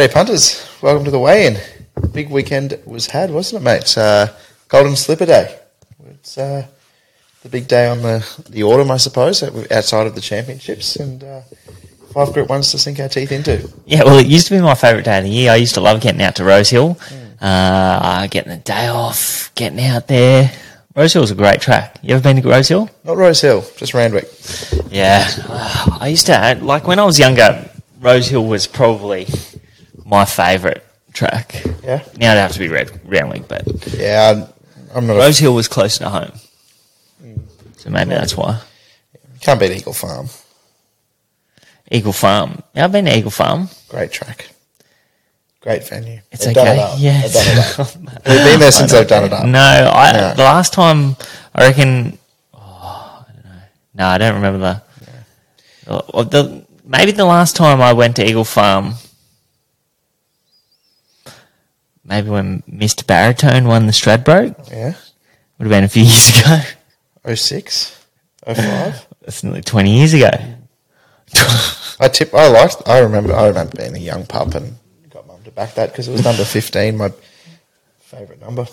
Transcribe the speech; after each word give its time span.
G'day, 0.00 0.14
punters. 0.14 0.66
Welcome 0.80 1.04
to 1.04 1.10
the 1.10 1.18
weigh-in. 1.18 1.58
Big 2.12 2.30
weekend 2.30 2.80
was 2.86 3.08
had, 3.08 3.30
wasn't 3.30 3.60
it, 3.60 3.64
mate? 3.66 3.98
Uh, 3.98 4.28
Golden 4.66 4.96
Slipper 4.96 5.26
Day. 5.26 5.58
It's 6.08 6.38
uh, 6.38 6.66
the 7.42 7.50
big 7.50 7.68
day 7.68 7.86
on 7.86 8.00
the, 8.00 8.26
the 8.48 8.62
autumn, 8.62 8.90
I 8.90 8.96
suppose, 8.96 9.42
outside 9.42 10.06
of 10.06 10.14
the 10.14 10.22
championships, 10.22 10.96
and 10.96 11.22
uh, 11.22 11.42
five 12.14 12.32
group 12.32 12.48
ones 12.48 12.70
to 12.70 12.78
sink 12.78 12.98
our 12.98 13.10
teeth 13.10 13.30
into. 13.30 13.70
Yeah, 13.84 14.04
well, 14.04 14.18
it 14.18 14.26
used 14.26 14.46
to 14.46 14.54
be 14.54 14.62
my 14.62 14.74
favourite 14.74 15.04
day 15.04 15.18
of 15.18 15.24
the 15.24 15.30
year. 15.30 15.50
I 15.50 15.56
used 15.56 15.74
to 15.74 15.82
love 15.82 16.00
getting 16.00 16.22
out 16.22 16.36
to 16.36 16.44
Rosehill, 16.44 16.98
uh, 17.42 18.26
getting 18.28 18.52
the 18.52 18.56
day 18.56 18.88
off, 18.88 19.54
getting 19.54 19.84
out 19.84 20.08
there. 20.08 20.50
Rosehill's 20.96 21.30
a 21.30 21.34
great 21.34 21.60
track. 21.60 21.98
You 22.02 22.14
ever 22.14 22.22
been 22.22 22.40
to 22.40 22.48
Rosehill? 22.48 22.88
Not 23.04 23.18
Rose 23.18 23.42
Hill, 23.42 23.66
just 23.76 23.92
Randwick. 23.92 24.30
Yeah, 24.90 25.28
I 26.00 26.08
used 26.08 26.24
to 26.28 26.58
like 26.62 26.86
when 26.86 26.98
I 26.98 27.04
was 27.04 27.18
younger. 27.18 27.66
Rosehill 28.00 28.46
was 28.46 28.66
probably 28.66 29.26
my 30.10 30.24
favourite 30.24 30.82
track. 31.12 31.62
Yeah, 31.84 32.02
Now 32.18 32.32
it'd 32.32 32.42
have 32.42 32.52
to 32.52 32.58
be 32.58 32.68
Red 32.68 33.00
Randwick, 33.04 33.48
but 33.48 33.62
yeah. 33.96 34.44
I'm, 34.92 34.96
I'm 34.96 35.06
not. 35.06 35.16
A, 35.16 35.20
Rosehill 35.20 35.54
was 35.54 35.68
close 35.68 35.98
to 35.98 36.08
home, 36.10 36.32
so 37.76 37.88
maybe 37.90 38.10
that's 38.10 38.36
why. 38.36 38.60
can't 39.40 39.58
beat 39.60 39.72
Eagle 39.72 39.92
Farm. 39.94 40.28
Eagle 41.90 42.12
Farm. 42.12 42.62
Yeah, 42.74 42.84
I've 42.84 42.92
been 42.92 43.04
to 43.06 43.16
Eagle 43.16 43.30
Farm. 43.30 43.68
Great 43.88 44.12
track. 44.12 44.48
Great 45.60 45.86
venue. 45.88 46.20
It's 46.32 46.44
They've 46.44 46.56
okay. 46.56 46.64
Done 46.64 46.76
it 46.76 46.80
up. 46.80 46.94
Yeah, 46.98 47.22
They've 47.22 47.32
done 47.32 47.46
it 47.58 47.78
up. 47.80 47.92
They've 48.24 48.44
been 48.44 48.60
there 48.60 48.70
since 48.72 48.92
they've 48.92 49.06
done 49.06 49.24
it 49.24 49.32
up. 49.32 49.44
No, 49.46 49.58
I 49.60 50.12
No. 50.12 50.34
the 50.34 50.42
last 50.42 50.72
time 50.72 51.16
I 51.54 51.68
reckon. 51.68 52.18
Oh, 52.54 53.24
I 53.28 53.32
don't 53.32 53.44
know. 53.44 53.60
No, 53.94 54.06
I 54.06 54.18
don't 54.18 54.34
remember 54.36 54.58
the. 54.58 54.82
Oh, 56.14 56.22
the 56.24 56.64
maybe 56.84 57.12
the 57.12 57.24
last 57.26 57.56
time 57.56 57.80
I 57.82 57.92
went 57.92 58.16
to 58.16 58.26
Eagle 58.28 58.44
Farm. 58.44 58.94
Maybe 62.10 62.28
when 62.28 62.62
Mr. 62.70 63.06
Baritone 63.06 63.66
won 63.66 63.86
the 63.86 63.92
Stradbroke. 63.92 64.68
Yeah. 64.70 64.94
Would 65.58 65.66
have 65.66 65.68
been 65.70 65.84
a 65.84 65.88
few 65.88 66.02
years 66.10 66.28
ago. 66.40 66.60
06, 67.34 68.04
05. 68.46 69.06
That's 69.22 69.44
nearly 69.44 69.60
twenty 69.62 69.96
years 69.98 70.12
ago. 70.14 70.30
I 72.00 72.08
tip. 72.08 72.34
I 72.34 72.48
liked. 72.48 72.82
I 72.88 72.98
remember. 73.00 73.32
I 73.34 73.46
remember 73.48 73.76
being 73.76 73.94
a 73.94 73.98
young 73.98 74.26
pup 74.26 74.54
and 74.54 74.74
got 75.10 75.26
mum 75.26 75.40
to 75.44 75.50
back 75.52 75.74
that 75.74 75.90
because 75.92 76.08
it 76.08 76.12
was 76.12 76.24
number 76.24 76.44
fifteen. 76.44 76.96
My 76.96 77.12
favourite 78.00 78.40
number 78.40 78.66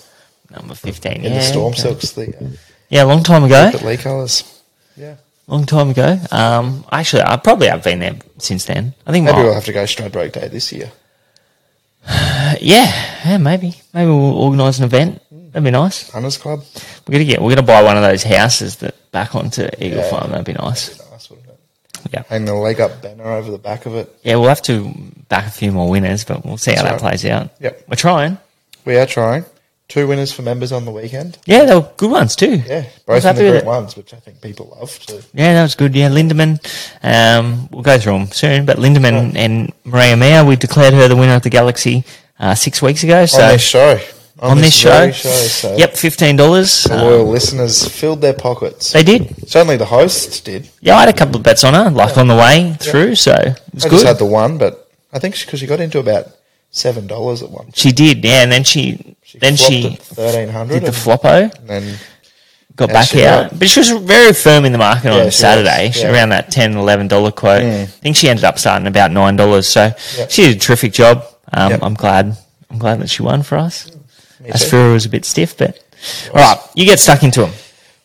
Number 0.49 0.73
fifteen. 0.73 1.17
in 1.17 1.23
yeah, 1.33 1.39
the 1.39 1.41
Storm 1.41 1.73
okay. 1.73 1.81
Silks, 1.81 2.11
the 2.13 2.35
uh, 2.37 2.47
Yeah, 2.89 3.03
a 3.03 3.05
long 3.05 3.21
time 3.23 3.43
ago. 3.43 3.69
Lee 3.83 3.97
colours. 3.97 4.61
Yeah. 4.95 5.17
Long 5.47 5.65
time 5.65 5.89
ago. 5.89 6.17
Um, 6.31 6.85
actually, 6.91 7.23
I 7.23 7.35
probably 7.37 7.67
have 7.67 7.83
been 7.83 7.99
there 7.99 8.15
since 8.37 8.63
then. 8.65 8.93
I 9.05 9.11
think 9.11 9.25
Maybe 9.25 9.37
my- 9.37 9.43
we'll 9.43 9.53
have 9.53 9.65
to 9.65 9.73
go 9.73 9.83
Stradbroke 9.83 10.31
Day 10.31 10.47
this 10.47 10.71
year. 10.71 10.89
Yeah, 12.61 12.91
yeah, 13.25 13.37
maybe. 13.37 13.73
Maybe 13.93 14.07
we'll 14.09 14.37
organise 14.37 14.79
an 14.79 14.85
event. 14.85 15.21
That'd 15.51 15.63
be 15.63 15.71
nice. 15.71 16.09
Hunters 16.11 16.37
Club. 16.37 16.63
We're 17.07 17.13
gonna 17.13 17.25
get. 17.25 17.41
We're 17.41 17.49
gonna 17.55 17.63
buy 17.65 17.81
one 17.83 17.97
of 17.97 18.03
those 18.03 18.23
houses 18.23 18.77
that 18.77 18.95
back 19.11 19.35
onto 19.35 19.67
Eagle 19.79 19.99
Yeah. 19.99 20.09
Farm. 20.09 20.31
That'd 20.31 20.45
be 20.45 20.53
nice. 20.53 20.99
Nice, 21.11 21.29
wouldn't 21.29 21.47
it? 21.49 21.59
Yeah, 22.13 22.23
Hang 22.29 22.45
the 22.45 22.53
leg 22.53 22.79
up 22.79 23.01
banner 23.01 23.23
over 23.31 23.49
the 23.51 23.57
back 23.57 23.85
of 23.85 23.95
it. 23.95 24.13
yeah. 24.23 24.35
We'll 24.35 24.49
have 24.49 24.61
to 24.63 24.93
back 25.29 25.47
a 25.47 25.51
few 25.51 25.71
more 25.71 25.89
winners, 25.89 26.23
but 26.23 26.45
we'll 26.45 26.57
see 26.57 26.71
how 26.71 26.83
That's 26.83 27.01
that 27.01 27.05
right. 27.05 27.11
plays 27.19 27.25
out. 27.25 27.49
Yep. 27.59 27.83
We're 27.89 27.95
trying. 27.95 28.37
We 28.85 28.97
are 28.97 29.05
trying. 29.05 29.45
Two 29.89 30.05
winners 30.05 30.33
for 30.33 30.41
members 30.41 30.73
on 30.73 30.83
the 30.83 30.91
weekend. 30.91 31.37
Yeah, 31.45 31.63
they 31.63 31.73
were 31.73 31.89
good 31.95 32.11
ones 32.11 32.35
too. 32.35 32.57
Yeah, 32.57 32.75
I 32.75 32.77
was 32.83 32.93
both 33.05 33.17
in 33.17 33.21
happy 33.23 33.37
the 33.37 33.43
with 33.45 33.51
group 33.53 33.63
it. 33.63 33.65
ones, 33.67 33.95
which 33.95 34.13
I 34.13 34.17
think 34.17 34.41
people 34.41 34.75
love 34.77 34.99
too. 34.99 35.21
Yeah, 35.33 35.53
that 35.53 35.63
was 35.63 35.75
good. 35.75 35.95
Yeah, 35.95 36.09
Lindemann. 36.09 36.59
Um, 37.01 37.69
we'll 37.71 37.83
go 37.83 37.97
through 37.97 38.19
them 38.19 38.27
soon, 38.31 38.65
but 38.65 38.77
Lindemann 38.79 39.35
and 39.37 39.71
Maria 39.85 40.17
Mea, 40.17 40.43
we 40.47 40.57
declared 40.57 40.93
her 40.93 41.07
the 41.07 41.15
winner 41.15 41.35
of 41.35 41.43
the 41.43 41.49
Galaxy 41.49 42.03
uh, 42.39 42.55
six 42.55 42.81
weeks 42.81 43.03
ago. 43.03 43.25
So 43.25 43.41
on 43.41 43.51
this 43.51 43.61
show. 43.61 43.99
on 44.39 44.57
this 44.57 44.75
show, 44.75 45.11
show 45.11 45.29
so 45.29 45.75
yep, 45.77 45.95
fifteen 45.95 46.35
dollars. 46.35 46.83
The 46.83 46.97
loyal 46.97 47.25
listeners 47.25 47.87
filled 47.87 48.21
their 48.21 48.33
pockets. 48.33 48.93
they 48.93 49.03
did. 49.03 49.49
Certainly 49.49 49.77
the 49.77 49.85
hosts 49.85 50.39
did. 50.41 50.69
Yeah, 50.81 50.95
I 50.95 50.99
had 51.01 51.09
a 51.09 51.17
couple 51.17 51.37
of 51.37 51.43
bets 51.43 51.63
on 51.63 51.73
her, 51.73 51.89
like 51.89 52.17
on 52.17 52.27
the 52.27 52.35
way 52.35 52.75
through, 52.79 53.15
so 53.15 53.33
it 53.33 53.59
was 53.73 53.85
I 53.85 53.89
good. 53.89 53.95
just 53.95 54.05
had 54.05 54.17
the 54.19 54.25
one, 54.25 54.57
but 54.57 54.89
I 55.11 55.19
think 55.19 55.39
because 55.39 55.59
she 55.59 55.65
got 55.65 55.79
into 55.79 55.99
about 55.99 56.27
seven 56.69 57.07
dollars 57.07 57.41
at 57.41 57.49
one. 57.49 57.71
She 57.73 57.91
did, 57.91 58.23
yeah, 58.23 58.43
and 58.43 58.51
then 58.51 58.63
she, 58.63 59.15
then 59.39 59.55
she 59.55 59.95
thirteen 59.95 60.49
hundred. 60.49 60.81
did 60.81 60.87
the 60.87 60.91
floppo, 60.91 61.51
and 61.59 61.67
then 61.67 61.97
got 62.77 62.89
Yeah, 62.89 62.93
back 62.93 63.15
out, 63.15 63.49
got- 63.51 63.59
but 63.59 63.67
she 63.69 63.79
was 63.81 63.89
very 63.89 64.31
firm 64.33 64.63
in 64.63 64.71
the 64.71 64.77
market 64.77 65.11
Yeah, 65.13 65.25
on 65.25 65.31
Saturday, 65.31 65.91
yeah. 65.95 66.11
around 66.13 66.29
that 66.29 66.51
$10, 66.51 66.75
11 66.77 67.07
dollar 67.09 67.31
quote. 67.31 67.63
I 67.63 67.85
think 67.87 68.15
she 68.15 68.29
ended 68.29 68.45
up 68.45 68.57
starting 68.57 68.87
about 68.87 69.11
nine 69.11 69.35
dollars, 69.35 69.67
so 69.67 69.91
Yep. 70.17 70.31
she 70.31 70.43
did 70.43 70.55
a 70.55 70.59
terrific 70.59 70.93
job. 70.93 71.25
Um, 71.51 71.71
Yep. 71.71 71.79
I'm 71.83 71.93
glad, 71.95 72.37
I'm 72.71 72.77
glad 72.77 73.01
that 73.01 73.09
she 73.09 73.21
won 73.23 73.43
for 73.43 73.57
us. 73.57 73.91
Me. 74.39 74.51
Asfoora 74.51 74.93
was 74.93 75.05
a 75.05 75.09
bit 75.09 75.25
stiff, 75.25 75.57
but 75.57 75.79
all 76.33 76.35
right, 76.41 76.57
you 76.75 76.85
get 76.85 76.99
stuck 76.99 77.23
into 77.23 77.41
them. 77.41 77.51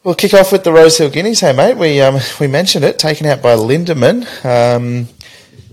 We'll 0.04 0.14
kick 0.16 0.34
off 0.34 0.50
with 0.50 0.64
the 0.64 0.72
Rosehill 0.72 1.10
Guineas. 1.10 1.40
Hey, 1.40 1.52
mate, 1.52 1.76
we 1.76 2.00
um, 2.00 2.18
we 2.40 2.46
mentioned 2.48 2.84
it, 2.84 2.98
taken 2.98 3.26
out 3.26 3.40
by 3.42 3.54
Lindemann. 3.54 4.26
Um, 4.44 5.08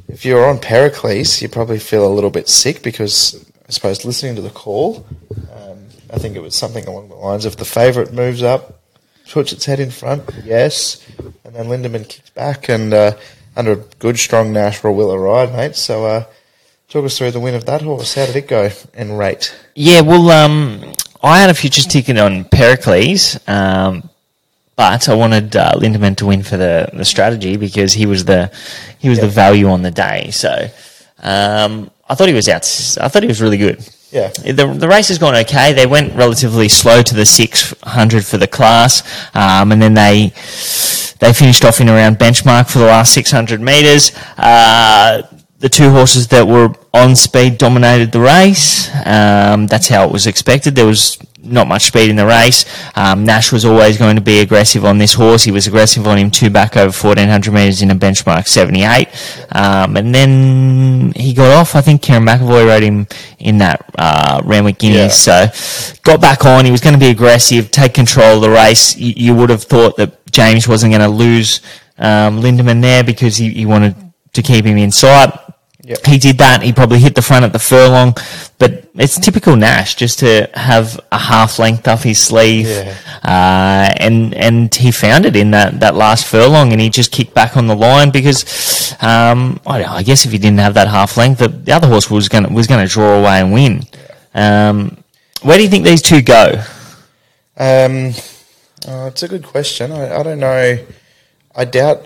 if 0.07 0.25
you're 0.25 0.45
on 0.45 0.59
Pericles, 0.59 1.41
you 1.41 1.47
probably 1.49 1.79
feel 1.79 2.05
a 2.05 2.13
little 2.13 2.29
bit 2.29 2.47
sick 2.49 2.83
because 2.83 3.43
I 3.67 3.71
suppose 3.71 4.03
listening 4.05 4.35
to 4.35 4.41
the 4.41 4.49
call, 4.49 5.05
um, 5.51 5.77
I 6.11 6.17
think 6.17 6.35
it 6.35 6.41
was 6.41 6.53
something 6.55 6.85
along 6.87 7.09
the 7.09 7.15
lines 7.15 7.45
of 7.45 7.57
the 7.57 7.65
favourite 7.65 8.11
moves 8.13 8.43
up, 8.43 8.78
puts 9.31 9.53
its 9.53 9.65
head 9.65 9.79
in 9.79 9.91
front, 9.91 10.23
yes, 10.43 11.05
and 11.43 11.55
then 11.55 11.67
Lindemann 11.67 12.07
kicks 12.07 12.29
back 12.31 12.69
and 12.69 12.93
uh, 12.93 13.17
under 13.55 13.73
a 13.73 13.75
good, 13.99 14.17
strong 14.17 14.53
Nash 14.53 14.81
Rawiller 14.81 15.21
ride, 15.23 15.51
mate. 15.53 15.75
So 15.75 16.05
uh, 16.05 16.25
talk 16.87 17.05
us 17.05 17.17
through 17.17 17.31
the 17.31 17.39
win 17.39 17.55
of 17.55 17.65
that 17.65 17.81
horse. 17.81 18.15
How 18.15 18.25
did 18.25 18.35
it 18.35 18.47
go 18.47 18.69
and 18.93 19.17
rate? 19.17 19.55
Yeah, 19.75 20.01
well, 20.01 20.29
um, 20.31 20.93
I 21.21 21.39
had 21.39 21.49
a 21.49 21.53
futures 21.53 21.85
ticket 21.85 22.17
on 22.17 22.45
Pericles, 22.45 23.39
um, 23.47 24.09
but 24.75 25.09
I 25.09 25.15
wanted 25.15 25.55
uh, 25.55 25.73
Lindemann 25.73 26.15
to 26.17 26.25
win 26.25 26.43
for 26.43 26.57
the, 26.57 26.89
the 26.93 27.05
strategy 27.05 27.57
because 27.57 27.93
he 27.93 28.05
was 28.05 28.25
the 28.25 28.51
he 28.99 29.09
was 29.09 29.19
the 29.19 29.27
value 29.27 29.67
on 29.67 29.81
the 29.81 29.91
day. 29.91 30.31
So 30.31 30.69
um, 31.21 31.91
I 32.07 32.15
thought 32.15 32.29
he 32.29 32.33
was 32.33 32.47
out. 32.47 32.63
I 33.01 33.09
thought 33.09 33.23
he 33.23 33.27
was 33.27 33.41
really 33.41 33.57
good. 33.57 33.85
Yeah. 34.11 34.29
The, 34.29 34.75
the 34.77 34.87
race 34.87 35.09
has 35.09 35.19
gone 35.19 35.35
okay. 35.35 35.73
They 35.73 35.85
went 35.85 36.15
relatively 36.15 36.67
slow 36.67 37.01
to 37.01 37.13
the 37.13 37.25
600 37.25 38.25
for 38.25 38.37
the 38.37 38.47
class, 38.47 39.03
um, 39.35 39.71
and 39.71 39.81
then 39.81 39.93
they 39.93 40.33
they 41.19 41.33
finished 41.33 41.63
off 41.65 41.81
in 41.81 41.89
around 41.89 42.17
benchmark 42.17 42.71
for 42.71 42.79
the 42.79 42.85
last 42.85 43.13
600 43.13 43.61
metres. 43.61 44.11
Uh, 44.37 45.23
the 45.59 45.69
two 45.69 45.91
horses 45.91 46.29
that 46.29 46.47
were 46.47 46.73
on 46.93 47.15
speed 47.15 47.57
dominated 47.57 48.11
the 48.11 48.21
race. 48.21 48.89
Um, 49.05 49.67
that's 49.67 49.89
how 49.89 50.05
it 50.05 50.11
was 50.11 50.25
expected. 50.25 50.75
There 50.75 50.85
was 50.85 51.17
not 51.51 51.67
much 51.67 51.83
speed 51.83 52.09
in 52.09 52.15
the 52.15 52.25
race. 52.25 52.65
Um, 52.95 53.23
Nash 53.23 53.51
was 53.51 53.65
always 53.65 53.97
going 53.97 54.15
to 54.15 54.21
be 54.21 54.39
aggressive 54.39 54.85
on 54.85 54.97
this 54.97 55.13
horse. 55.13 55.43
He 55.43 55.51
was 55.51 55.67
aggressive 55.67 56.07
on 56.07 56.17
him 56.17 56.31
two 56.31 56.49
back 56.49 56.75
over 56.77 56.91
1400 56.91 57.53
metres 57.53 57.81
in 57.81 57.91
a 57.91 57.95
benchmark 57.95 58.47
78. 58.47 59.07
Um, 59.51 59.97
and 59.97 60.13
then 60.13 61.11
he 61.15 61.33
got 61.33 61.51
off. 61.51 61.75
I 61.75 61.81
think 61.81 62.01
Kerrin 62.01 62.25
McEvoy 62.27 62.67
rode 62.67 62.83
him 62.83 63.07
in 63.39 63.57
that 63.59 63.85
uh, 63.97 64.41
Randwick 64.43 64.77
Guineas. 64.79 65.27
Yeah. 65.27 65.49
So 65.49 65.95
got 66.03 66.21
back 66.21 66.45
on. 66.45 66.65
He 66.65 66.71
was 66.71 66.81
going 66.81 66.93
to 66.93 66.99
be 66.99 67.09
aggressive, 67.09 67.71
take 67.71 67.93
control 67.93 68.35
of 68.35 68.41
the 68.41 68.49
race. 68.49 68.95
You, 68.97 69.13
you 69.15 69.35
would 69.35 69.49
have 69.49 69.63
thought 69.63 69.97
that 69.97 70.31
James 70.31 70.67
wasn't 70.67 70.91
going 70.93 71.01
to 71.01 71.15
lose 71.15 71.61
um, 71.97 72.41
Lindemann 72.41 72.81
there 72.81 73.03
because 73.03 73.37
he, 73.37 73.49
he 73.51 73.65
wanted 73.65 73.95
to 74.33 74.41
keep 74.41 74.65
him 74.65 74.77
in 74.77 74.91
sight. 74.91 75.31
Yep. 75.89 76.05
He 76.05 76.17
did 76.19 76.37
that. 76.37 76.61
He 76.61 76.71
probably 76.71 76.99
hit 76.99 77.15
the 77.15 77.23
front 77.23 77.45
at 77.45 77.51
the 77.51 77.57
furlong, 77.57 78.13
but 78.59 78.87
it's 78.93 79.19
typical 79.19 79.55
Nash 79.55 79.95
just 79.95 80.19
to 80.19 80.47
have 80.53 80.99
a 81.11 81.17
half 81.17 81.57
length 81.57 81.87
off 81.87 82.03
his 82.03 82.19
sleeve, 82.21 82.67
Yeah. 82.67 82.93
uh, 83.23 83.95
and 83.97 84.35
and 84.35 84.73
he 84.75 84.91
found 84.91 85.25
it 85.25 85.35
in 85.35 85.49
that, 85.49 85.79
that 85.79 85.95
last 85.95 86.27
furlong, 86.27 86.73
and 86.73 86.79
he 86.79 86.91
just 86.91 87.11
kicked 87.11 87.33
back 87.33 87.57
on 87.57 87.65
the 87.65 87.75
line 87.75 88.11
because 88.11 88.93
um, 89.01 89.59
I, 89.65 89.79
don't 89.79 89.87
know, 89.87 89.93
I 89.95 90.03
guess 90.03 90.27
if 90.27 90.31
he 90.31 90.37
didn't 90.37 90.59
have 90.59 90.75
that 90.75 90.87
half 90.87 91.17
length, 91.17 91.39
the, 91.39 91.47
the 91.47 91.71
other 91.71 91.87
horse 91.87 92.07
was 92.11 92.29
going 92.29 92.53
was 92.53 92.67
going 92.67 92.85
to 92.87 92.93
draw 92.93 93.17
away 93.19 93.39
and 93.39 93.51
win. 93.51 93.81
Um, 94.35 95.03
where 95.41 95.57
do 95.57 95.63
you 95.63 95.69
think 95.69 95.85
these 95.85 96.03
two 96.03 96.21
go? 96.21 96.63
Um, 97.57 98.13
oh, 98.87 99.07
it's 99.07 99.23
a 99.23 99.27
good 99.27 99.43
question. 99.43 99.91
I, 99.91 100.19
I 100.19 100.21
don't 100.21 100.39
know. 100.39 100.77
I 101.55 101.65
doubt. 101.65 102.05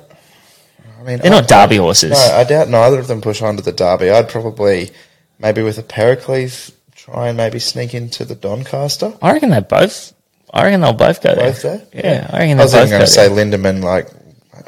I 1.04 1.08
mean, 1.08 1.20
They're 1.20 1.32
not 1.32 1.52
I- 1.52 1.66
Derby 1.66 1.78
horses. 1.78 2.12
No, 2.12 2.18
I 2.36 2.44
doubt 2.46 2.70
neither 2.70 3.00
of 3.00 3.08
them 3.08 3.20
push 3.22 3.42
on 3.42 3.58
to 3.58 3.64
the 3.64 3.72
Derby. 3.74 4.10
I'd 4.10 4.30
probably 4.30 4.92
maybe 5.38 5.62
with 5.62 5.78
a 5.78 5.84
Pericles 5.84 6.72
try 6.96 7.28
and 7.28 7.36
maybe 7.38 7.60
sneak 7.60 7.94
into 7.94 8.24
the 8.24 8.36
Doncaster. 8.36 9.14
I 9.22 9.34
reckon 9.34 9.50
they 9.50 9.60
both. 9.60 10.14
I 10.52 10.64
reckon 10.64 10.82
they'll 10.82 10.94
both 10.94 11.22
go 11.22 11.36
there. 11.36 11.52
Both 11.52 11.62
there? 11.64 11.82
Yeah, 11.94 12.30
I 12.32 12.40
reckon 12.40 12.60
I 12.60 12.64
was 12.64 12.74
even 12.76 12.90
going 12.90 13.02
to 13.02 13.08
say 13.08 13.28
there. 13.28 13.46
Lindemann. 13.46 13.84
Like, 13.84 14.08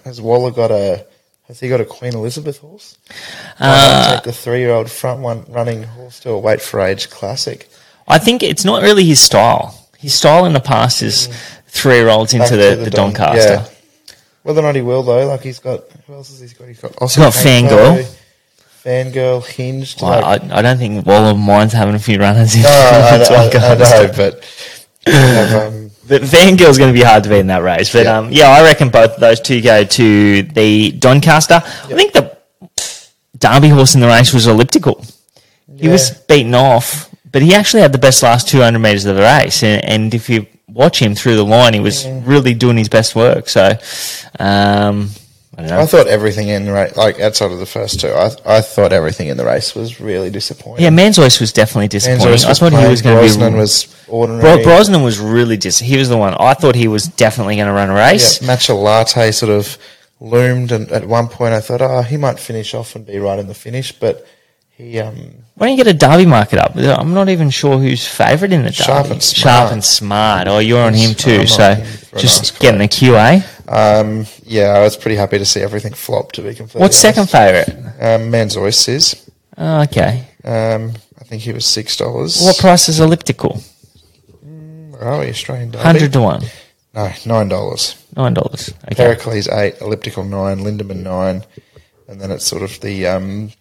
has 0.04 0.20
Waller 0.22 0.52
got 0.52 0.72
a? 0.72 1.06
Has 1.48 1.60
he 1.60 1.70
got 1.70 1.80
a 1.80 1.86
Queen 1.86 2.16
Elizabeth 2.16 2.58
horse? 2.58 2.98
Uh, 3.60 4.16
take 4.16 4.24
the 4.24 4.34
three-year-old 4.34 4.90
front 4.90 5.22
one 5.22 5.46
running 5.48 5.84
horse 5.84 6.20
to 6.22 6.32
a 6.32 6.40
Wait 6.40 6.60
for 6.62 6.82
Age 6.82 7.10
Classic. 7.12 7.70
I 8.08 8.18
think 8.18 8.42
it's 8.44 8.66
not 8.66 8.82
really 8.82 9.06
his 9.06 9.20
style. 9.20 9.88
His 9.98 10.14
style 10.16 10.46
in 10.46 10.54
the 10.54 10.60
past 10.60 11.02
is 11.04 11.30
three 11.68 11.96
year 11.98 12.10
olds 12.10 12.34
into 12.34 12.58
the, 12.58 12.76
the, 12.84 12.90
Don- 12.90 13.14
Doncaster. 13.14 13.54
yeah. 13.54 13.68
Whether 14.46 14.60
or 14.60 14.64
not 14.64 14.76
he 14.76 14.82
will 14.84 15.02
though, 15.02 15.26
like 15.28 15.42
he's 15.42 15.58
got 15.58 15.86
who 16.06 16.14
else 16.14 16.30
has 16.30 16.40
he 16.52 16.56
got? 16.56 16.68
He's 16.68 16.80
got 16.80 16.96
got 16.96 17.10
Fangirl. 17.10 18.16
Fangirl, 18.84 19.44
Hinged. 19.44 20.04
Well, 20.04 20.22
like- 20.22 20.44
I, 20.44 20.60
I 20.60 20.62
don't 20.62 20.78
think 20.78 21.04
Wall 21.04 21.26
of 21.26 21.38
Mine's 21.40 21.74
having 21.74 21.96
a 21.96 22.00
few 22.00 22.20
runners 22.20 22.54
in. 22.54 22.62
No, 22.62 22.68
I, 22.70 22.72
I, 22.72 23.72
I, 23.72 23.76
know, 23.76 24.12
but 24.16 24.44
have, 25.08 25.74
um, 25.74 25.90
But 26.08 26.22
Fangirl's 26.22 26.78
going 26.78 26.94
to 26.94 27.00
be 27.00 27.04
hard 27.04 27.24
to 27.24 27.30
beat 27.30 27.40
in 27.40 27.48
that 27.48 27.64
race. 27.64 27.92
But 27.92 28.06
Yeah. 28.06 28.20
um, 28.20 28.32
yeah, 28.32 28.50
I 28.50 28.62
reckon 28.62 28.90
both 28.90 29.16
of 29.16 29.20
those 29.20 29.40
two 29.42 29.62
go 29.62 29.84
to 29.84 30.44
the 30.44 30.92
Doncaster. 30.92 31.64
I 31.66 31.88
think 31.88 32.14
the 32.14 32.38
Derby 33.40 33.70
horse 33.70 33.96
in 33.96 34.02
the 34.02 34.08
race 34.08 34.32
was 34.32 34.46
elliptical. 34.46 35.04
He 35.76 35.88
was 35.88 36.12
beaten 36.12 36.54
off, 36.54 37.10
but 37.32 37.42
he 37.42 37.56
actually 37.56 37.82
had 37.82 37.94
the 37.94 37.98
best 37.98 38.22
last 38.22 38.48
200 38.50 38.78
metres 38.78 39.06
of 39.06 39.16
the 39.16 39.24
race. 39.24 39.64
And, 39.64 39.84
and 39.84 40.14
if 40.14 40.30
you 40.30 40.46
watch 40.68 41.02
him 41.02 41.16
through 41.16 41.36
the 41.36 41.46
line, 41.46 41.74
he 41.74 41.80
was 41.80 42.08
really 42.08 42.54
doing 42.54 42.78
his 42.78 42.90
best 42.90 43.16
work. 43.16 43.50
So, 43.50 43.78
um, 44.40 45.10
I 45.58 45.62
don't 45.62 45.70
know. 45.70 45.80
I 45.80 45.86
thought 45.86 46.08
everything 46.08 46.50
in 46.50 46.66
the 46.66 46.74
race, 46.74 46.98
like 46.98 47.20
outside 47.22 47.52
of 47.52 47.60
the 47.60 47.66
first 47.66 48.02
two, 48.02 48.10
I, 48.10 48.30
I 48.46 48.62
thought 48.62 48.92
everything 48.92 49.30
in 49.30 49.38
the 49.38 49.46
race 49.46 49.74
was 49.74 50.02
really 50.02 50.30
disappointing. 50.30 50.84
yeah, 50.84 50.90
Manzoice 50.90 51.40
was 51.40 51.54
definitely 51.54 51.88
disappointing. 51.88 52.28
Manzoice 52.28 52.46
I 52.46 52.50
was 52.50 52.60
thought 52.60 52.74
he 52.74 52.88
was 52.88 53.02
going 53.02 53.16
to 53.16 53.22
Brosnan 53.22 53.54
be. 53.54 53.60
was 53.60 54.06
ordinary. 54.10 54.42
Bro- 54.42 54.64
Brosnan 54.64 55.02
was 55.02 55.18
really 55.18 55.56
dis. 55.56 55.80
He 55.80 55.96
was 55.98 56.10
the 56.10 56.18
one. 56.18 56.34
I 56.38 56.56
thought 56.56 56.76
he 56.76 56.90
was 56.90 57.08
definitely 57.08 57.56
going 57.56 57.68
to 57.68 57.74
run 57.74 57.90
a 57.90 57.94
race. 57.94 58.42
Yeah, 58.42 58.50
Matcha 58.54 58.76
Latte 58.82 59.32
sort 59.32 59.52
of 59.52 59.78
loomed, 60.20 60.74
and 60.74 60.92
at 60.92 61.06
one 61.08 61.30
point 61.30 61.54
I 61.54 61.62
thought, 61.62 61.82
oh, 61.82 62.02
he 62.02 62.18
might 62.18 62.38
finish 62.40 62.74
off 62.74 62.96
and 62.96 63.06
be 63.06 63.18
right 63.18 63.40
in 63.40 63.48
the 63.48 63.54
finish, 63.54 63.94
but 63.98 64.28
he, 64.78 65.00
um, 65.00 65.16
Why 65.56 65.68
don't 65.68 65.78
you 65.78 65.84
get 65.84 65.94
a 65.94 65.98
Derby 65.98 66.26
market 66.26 66.60
up? 66.60 66.76
I'm 66.76 67.14
not 67.14 67.30
even 67.30 67.50
sure 67.50 67.78
who's 67.78 68.08
favourite 68.08 68.52
in 68.54 68.64
the 68.64 68.70
Derby. 68.72 68.84
Sharp 68.84 69.10
and 69.12 69.24
Smart. 69.24 69.38
Sharp 69.56 69.72
and 69.72 69.84
smart. 69.84 70.48
Oh, 70.48 70.60
you're 70.60 70.82
on 70.84 70.94
him 70.94 71.10
I'm 71.12 71.16
too. 71.16 71.40
on 71.42 71.48
So 71.48 71.74
him 71.76 71.86
for 71.86 72.16
a 72.18 72.20
just 72.20 72.42
nice 72.42 72.60
getting 72.60 72.80
the 72.80 72.88
QA. 72.88 73.44
um, 73.70 74.26
yeah, 74.44 74.66
I 74.78 74.82
was 74.82 74.98
pretty 74.98 75.16
happy 75.16 75.38
to 75.38 75.46
see 75.46 75.62
everything 75.62 75.94
flop. 75.94 76.32
To 76.34 76.42
be 76.42 76.54
completely 76.54 76.82
What's 76.82 76.98
second 76.98 77.22
honest. 77.22 77.32
favourite? 77.32 77.70
Um, 78.00 78.32
Manzoice 78.32 78.90
is. 78.90 79.30
Oh, 79.58 79.82
okay. 79.84 80.28
Um, 80.44 80.92
I 81.20 81.24
think 81.24 81.42
he 81.44 81.54
was 81.54 81.66
six 81.66 81.96
dollars. 81.98 82.42
What 82.44 82.58
price 82.58 82.90
is 82.90 83.00
elliptical? 83.00 83.62
Where 84.42 85.04
are 85.04 85.20
we? 85.20 85.30
Australian 85.30 85.72
Derby? 85.72 85.84
Hundred 85.84 86.14
to 86.14 86.22
one. 86.22 86.44
No, 86.94 87.12
nine 87.26 87.48
dollars. 87.50 87.96
Nine 88.16 88.34
dollars. 88.34 88.74
Okay. 88.86 88.96
Pericles 88.96 89.48
eight, 89.48 89.76
elliptical 89.82 90.24
nine, 90.24 90.60
Lindemann 90.60 91.04
nine, 91.04 91.44
and 92.08 92.20
then 92.22 92.32
it's 92.32 92.46
sort 92.46 92.62
of 92.62 92.80
the 92.82 93.08
um, 93.08 93.52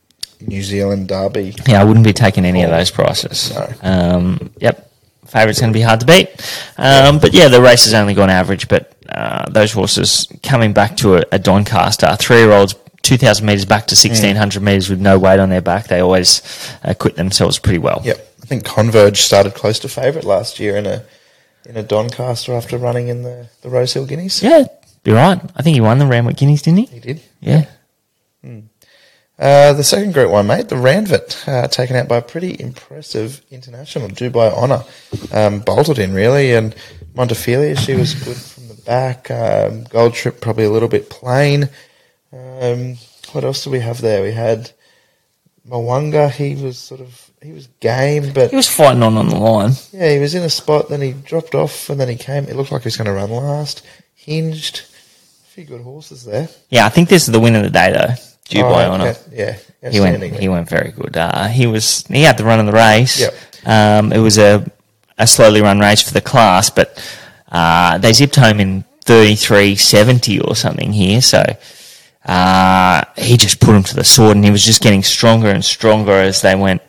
New 0.40 0.62
Zealand 0.62 1.08
Derby. 1.08 1.54
Yeah, 1.66 1.80
I 1.80 1.84
wouldn't 1.84 2.04
be 2.04 2.12
taking 2.12 2.44
any 2.44 2.62
of 2.62 2.70
those 2.70 2.90
prices. 2.90 3.52
No. 3.54 3.68
Um, 3.82 4.50
yep. 4.60 4.90
Favourite's 5.26 5.60
going 5.60 5.72
to 5.72 5.76
be 5.78 5.82
hard 5.82 6.00
to 6.00 6.06
beat. 6.06 6.28
Um, 6.76 7.18
but 7.18 7.32
yeah, 7.34 7.48
the 7.48 7.60
race 7.60 7.84
has 7.84 7.94
only 7.94 8.14
gone 8.14 8.30
average, 8.30 8.68
but 8.68 8.94
uh, 9.08 9.48
those 9.50 9.72
horses 9.72 10.28
coming 10.42 10.72
back 10.72 10.96
to 10.98 11.16
a, 11.16 11.24
a 11.32 11.38
Doncaster, 11.38 12.14
three 12.16 12.38
year 12.38 12.52
olds, 12.52 12.74
2,000 13.02 13.44
metres 13.44 13.64
back 13.64 13.86
to 13.86 13.94
1,600 13.94 14.62
metres 14.62 14.88
with 14.88 15.00
no 15.00 15.18
weight 15.18 15.38
on 15.38 15.50
their 15.50 15.60
back, 15.60 15.88
they 15.88 16.00
always 16.00 16.40
acquit 16.82 17.16
themselves 17.16 17.58
pretty 17.58 17.78
well. 17.78 18.00
Yep, 18.04 18.34
I 18.42 18.46
think 18.46 18.64
Converge 18.64 19.22
started 19.22 19.54
close 19.54 19.78
to 19.80 19.88
favourite 19.88 20.24
last 20.24 20.58
year 20.58 20.76
in 20.76 20.86
a 20.86 21.04
in 21.66 21.76
a 21.76 21.82
Doncaster 21.82 22.52
after 22.52 22.76
running 22.76 23.08
in 23.08 23.22
the, 23.22 23.48
the 23.62 23.70
Rosehill 23.70 24.06
Guineas. 24.06 24.42
Yeah, 24.42 24.64
be 25.02 25.12
right. 25.12 25.40
I 25.56 25.62
think 25.62 25.74
he 25.74 25.80
won 25.80 25.98
the 25.98 26.06
Randwick 26.06 26.36
Guineas, 26.36 26.62
didn't 26.62 26.80
he? 26.80 26.86
He 26.86 27.00
did. 27.00 27.22
Yeah. 27.40 27.64
Uh, 29.38 29.72
the 29.72 29.82
second 29.82 30.14
group 30.14 30.30
one, 30.30 30.46
mate, 30.46 30.68
the 30.68 30.76
Ranvet, 30.76 31.48
uh, 31.48 31.66
taken 31.66 31.96
out 31.96 32.06
by 32.06 32.18
a 32.18 32.22
pretty 32.22 32.56
impressive 32.60 33.42
international, 33.50 34.08
Dubai 34.08 34.52
Honour. 34.52 34.84
Um, 35.32 35.60
bolted 35.60 35.98
in, 35.98 36.14
really, 36.14 36.52
and 36.54 36.74
Montefilia, 37.14 37.76
she 37.76 37.94
was 37.94 38.14
good 38.14 38.36
from 38.36 38.68
the 38.68 38.80
back. 38.82 39.30
Um, 39.32 39.84
Gold 39.84 40.14
Trip, 40.14 40.40
probably 40.40 40.64
a 40.64 40.70
little 40.70 40.88
bit 40.88 41.10
plain. 41.10 41.68
Um, 42.32 42.96
what 43.32 43.42
else 43.42 43.64
do 43.64 43.70
we 43.70 43.80
have 43.80 44.00
there? 44.00 44.22
We 44.22 44.30
had 44.32 44.70
Mo'unga, 45.68 46.30
he 46.30 46.54
was 46.54 46.78
sort 46.78 47.00
of, 47.00 47.30
he 47.42 47.50
was 47.52 47.66
game, 47.80 48.32
but 48.32 48.50
He 48.50 48.56
was 48.56 48.68
fighting 48.68 49.02
on 49.02 49.16
on 49.16 49.28
the 49.28 49.36
line. 49.36 49.72
yeah, 49.92 50.10
he 50.12 50.18
was 50.20 50.36
in 50.36 50.44
a 50.44 50.50
spot, 50.50 50.88
then 50.88 51.00
he 51.00 51.12
dropped 51.12 51.56
off, 51.56 51.90
and 51.90 51.98
then 52.00 52.08
he 52.08 52.16
came. 52.16 52.44
It 52.44 52.54
looked 52.54 52.70
like 52.70 52.82
he 52.82 52.86
was 52.86 52.96
going 52.96 53.06
to 53.06 53.12
run 53.12 53.30
last. 53.30 53.84
Hinged. 54.14 54.82
A 54.82 55.46
few 55.54 55.64
good 55.64 55.80
horses 55.82 56.24
there. 56.24 56.48
Yeah, 56.70 56.86
I 56.86 56.88
think 56.88 57.08
this 57.08 57.26
is 57.26 57.32
the 57.32 57.40
win 57.40 57.56
of 57.56 57.64
the 57.64 57.70
day, 57.70 57.92
though. 57.92 58.14
Dubai 58.48 58.86
Oh, 58.86 58.92
Honour. 58.92 59.14
yeah, 59.32 59.56
Yeah, 59.82 59.90
He 59.90 60.00
went. 60.00 60.22
He 60.22 60.48
went 60.48 60.68
very 60.68 60.92
good. 60.92 61.16
Uh, 61.16 61.48
he 61.48 61.66
was. 61.66 62.04
He 62.08 62.22
had 62.22 62.36
the 62.38 62.44
run 62.44 62.60
of 62.60 62.66
the 62.66 62.72
race. 62.72 63.20
Yep. 63.20 63.34
Um, 63.66 64.12
it 64.12 64.18
was 64.18 64.38
a 64.38 64.64
a 65.18 65.26
slowly 65.26 65.62
run 65.62 65.78
race 65.78 66.02
for 66.02 66.12
the 66.12 66.20
class, 66.20 66.70
but 66.70 66.88
uh, 67.50 67.98
they 67.98 68.12
zipped 68.12 68.36
home 68.36 68.60
in 68.60 68.84
thirty 69.04 69.34
three 69.36 69.76
seventy 69.76 70.40
or 70.40 70.54
something 70.56 70.92
here. 70.92 71.20
So 71.22 71.42
uh, 72.26 73.02
he 73.16 73.36
just 73.36 73.60
put 73.60 73.74
him 73.74 73.82
to 73.84 73.94
the 73.94 74.04
sword, 74.04 74.36
and 74.36 74.44
he 74.44 74.50
was 74.50 74.64
just 74.64 74.82
getting 74.82 75.02
stronger 75.02 75.48
and 75.48 75.64
stronger 75.64 76.12
as 76.12 76.40
they 76.42 76.54
went 76.54 76.80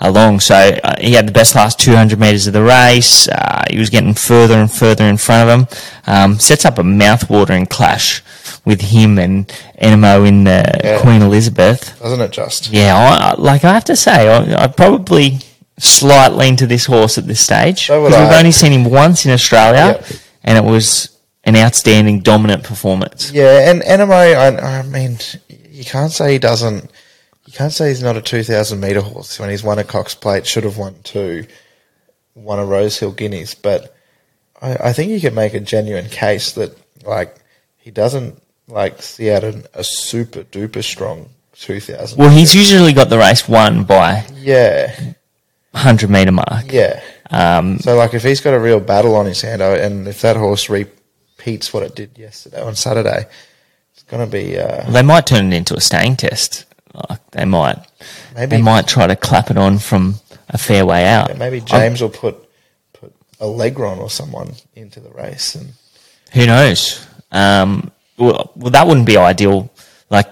along. 0.00 0.40
So 0.40 0.54
uh, 0.54 0.94
he 1.00 1.12
had 1.14 1.26
the 1.26 1.32
best 1.32 1.54
last 1.54 1.78
two 1.78 1.94
hundred 1.96 2.18
meters 2.20 2.46
of 2.46 2.52
the 2.52 2.62
race. 2.62 3.28
Uh, 3.28 3.62
he 3.70 3.78
was 3.78 3.90
getting 3.90 4.14
further 4.14 4.54
and 4.54 4.70
further 4.70 5.04
in 5.04 5.16
front 5.16 5.48
of 5.48 5.58
him. 5.60 5.78
Um, 6.06 6.38
sets 6.38 6.64
up 6.64 6.78
a 6.78 6.84
mouth-watering 6.84 7.66
clash 7.66 8.22
with 8.64 8.80
him 8.80 9.18
and 9.18 9.46
Anamoe 9.80 10.26
in 10.26 10.44
the 10.44 10.80
Yeah. 10.82 11.00
Queen 11.00 11.22
Elizabeth. 11.22 11.98
Doesn't 12.00 12.20
it 12.20 12.30
just? 12.30 12.70
Yeah, 12.70 12.94
I, 12.96 13.40
like 13.40 13.64
I 13.64 13.72
have 13.72 13.84
to 13.86 13.96
say, 13.96 14.28
I, 14.28 14.64
I 14.64 14.66
probably 14.68 15.38
slight 15.78 16.32
lean 16.32 16.56
to 16.56 16.66
this 16.66 16.86
horse 16.86 17.18
at 17.18 17.26
this 17.26 17.40
stage 17.40 17.86
So 17.86 18.04
because 18.04 18.18
we've 18.20 18.30
I. 18.30 18.38
only 18.38 18.52
seen 18.52 18.72
him 18.72 18.84
once 18.84 19.26
in 19.26 19.32
Australia, 19.32 19.98
Yep. 20.00 20.06
and 20.44 20.58
it 20.58 20.64
was 20.70 21.10
an 21.44 21.56
outstanding, 21.56 22.20
dominant 22.20 22.64
performance. 22.64 23.30
Yeah, 23.32 23.70
and 23.70 23.82
Anamoe, 23.82 24.34
I, 24.34 24.78
I 24.78 24.82
mean, 24.82 25.18
you 25.70 25.84
can't 25.84 26.12
say 26.12 26.32
he 26.32 26.38
doesn't. 26.38 26.90
You 27.46 27.52
can't 27.52 27.72
say 27.72 27.88
he's 27.88 28.02
not 28.02 28.16
a 28.16 28.22
two 28.22 28.42
thousand 28.42 28.80
meter 28.80 29.02
horse 29.02 29.38
when 29.38 29.50
he's 29.50 29.62
won 29.62 29.78
a 29.78 29.84
Cox 29.84 30.14
Plate, 30.14 30.46
should 30.46 30.64
have 30.64 30.78
won 30.78 30.94
two, 31.04 31.46
won 32.34 32.58
a 32.58 32.64
Rosehill 32.64 33.12
Guineas. 33.12 33.54
But 33.54 33.94
I, 34.62 34.76
I 34.88 34.92
think 34.94 35.10
you 35.10 35.20
can 35.20 35.34
make 35.34 35.52
a 35.52 35.60
genuine 35.60 36.08
case 36.08 36.52
that 36.52 36.78
like 37.04 37.36
he 37.76 37.90
doesn't 37.90 38.40
like 38.68 38.94
out 38.98 39.44
a, 39.44 39.62
a 39.74 39.84
super 39.84 40.42
duper 40.44 40.82
strong 40.82 41.28
two 41.52 41.80
thousand. 41.80 42.18
Well, 42.18 42.30
he's 42.30 42.54
usually 42.54 42.92
got 42.92 43.08
the 43.10 43.18
race 43.18 43.48
won 43.48 43.84
by 43.84 44.26
yeah, 44.34 44.94
hundred 45.74 46.10
meter 46.10 46.32
mark. 46.32 46.72
yeah. 46.72 47.02
Um, 47.30 47.78
So 47.80 47.96
like 47.96 48.14
if 48.14 48.22
he's 48.22 48.40
got 48.40 48.54
a 48.54 48.58
real 48.60 48.80
battle 48.80 49.16
on 49.16 49.26
his 49.26 49.40
hand, 49.42 49.62
I- 49.62 49.76
and 49.78 50.06
if 50.08 50.20
that 50.22 50.36
horse 50.36 50.68
repeats 50.68 51.72
what 51.72 51.82
it 51.82 51.94
did 51.94 52.16
yesterday 52.18 52.60
on 52.62 52.74
Saturday, 52.74 53.26
it's 53.92 54.02
going 54.04 54.24
to 54.24 54.30
be. 54.30 54.58
Uh, 54.58 54.90
they 54.90 55.02
might 55.02 55.26
turn 55.26 55.52
it 55.52 55.56
into 55.56 55.74
a 55.74 55.80
staying 55.80 56.16
test. 56.16 56.64
Like 57.10 57.28
they 57.32 57.44
might, 57.44 57.78
Maybe- 58.36 58.56
they 58.56 58.62
might 58.62 58.86
try 58.86 59.06
to 59.08 59.16
clap 59.16 59.50
it 59.50 59.56
on 59.58 59.78
from 59.78 60.16
a 60.48 60.58
fair 60.58 60.86
way 60.86 61.06
out. 61.06 61.36
Maybe 61.38 61.60
James 61.60 62.00
will 62.00 62.08
put 62.10 62.36
put 62.92 63.12
Alegron 63.40 63.98
or 63.98 64.10
someone 64.10 64.54
into 64.76 65.00
the 65.00 65.10
race, 65.10 65.54
and 65.56 65.72
Who 66.34 66.46
knows? 66.46 67.04
Um, 67.32 67.90
well, 68.16 68.52
well, 68.56 68.70
that 68.70 68.86
wouldn't 68.86 69.06
be 69.06 69.16
ideal. 69.16 69.70
Like, 70.10 70.28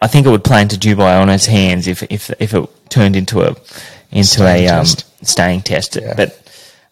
I 0.00 0.06
think 0.06 0.26
it 0.26 0.30
would 0.30 0.44
play 0.44 0.62
into 0.62 0.76
Dubai 0.76 1.20
on 1.20 1.28
his 1.28 1.46
hands 1.46 1.86
if 1.86 2.02
if 2.04 2.30
if 2.38 2.54
it 2.54 2.68
turned 2.90 3.16
into 3.16 3.42
a 3.42 3.54
into 4.10 4.28
Staying 4.28 4.68
a 4.68 4.80
um, 4.80 4.86
staying 5.22 5.62
test. 5.62 5.96
Yeah. 5.96 6.14
But 6.16 6.40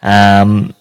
um, 0.03 0.75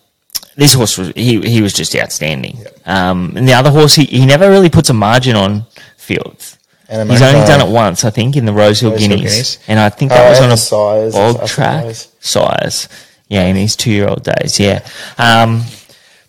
this 0.56 0.74
horse 0.74 0.98
was 0.98 1.10
he 1.16 1.40
he 1.42 1.62
was 1.62 1.74
just 1.74 1.96
outstanding. 1.96 2.58
Um, 2.86 3.34
and 3.36 3.48
the 3.48 3.54
other 3.54 3.70
horse, 3.72 3.96
he, 3.96 4.06
he 4.06 4.26
never 4.26 4.50
really 4.50 4.70
puts 4.70 4.90
a 4.90 4.94
margin 4.94 5.36
on 5.36 5.66
Fields. 5.98 6.58
And 6.90 7.10
He's 7.10 7.22
only 7.22 7.48
done 7.48 7.66
it 7.66 7.72
once, 7.72 8.04
I 8.04 8.10
think, 8.10 8.36
in 8.36 8.44
the 8.44 8.52
Rosehill 8.52 8.92
Rosehill 8.92 9.16
Guineas. 9.18 9.32
Guineas. 9.32 9.60
and 9.70 9.80
I 9.80 9.88
think 9.88 10.12
Oh, 10.12 10.16
that 10.16 10.30
was 10.30 10.42
on 10.42 10.52
a 10.52 10.58
Sires, 10.58 11.16
I 11.16 11.32
bog 11.34 11.48
track 11.48 11.96
size. 12.20 12.90
Yeah, 13.30 13.46
in 13.46 13.56
his 13.56 13.78
two-year-old 13.78 14.24
days. 14.26 14.60
Yeah. 14.60 14.86
Um, 15.18 15.64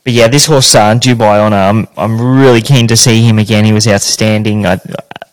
but 0.04 0.12
yeah, 0.12 0.28
this 0.28 0.46
horse, 0.46 0.74
uh, 0.74 0.94
Dubai 0.94 1.38
Honour, 1.40 1.56
I'm, 1.56 1.88
I'm 1.96 2.20
really 2.38 2.60
keen 2.60 2.88
to 2.88 2.96
see 2.96 3.22
him 3.22 3.38
again. 3.38 3.64
He 3.64 3.72
was 3.72 3.86
outstanding. 3.86 4.66
I, 4.66 4.80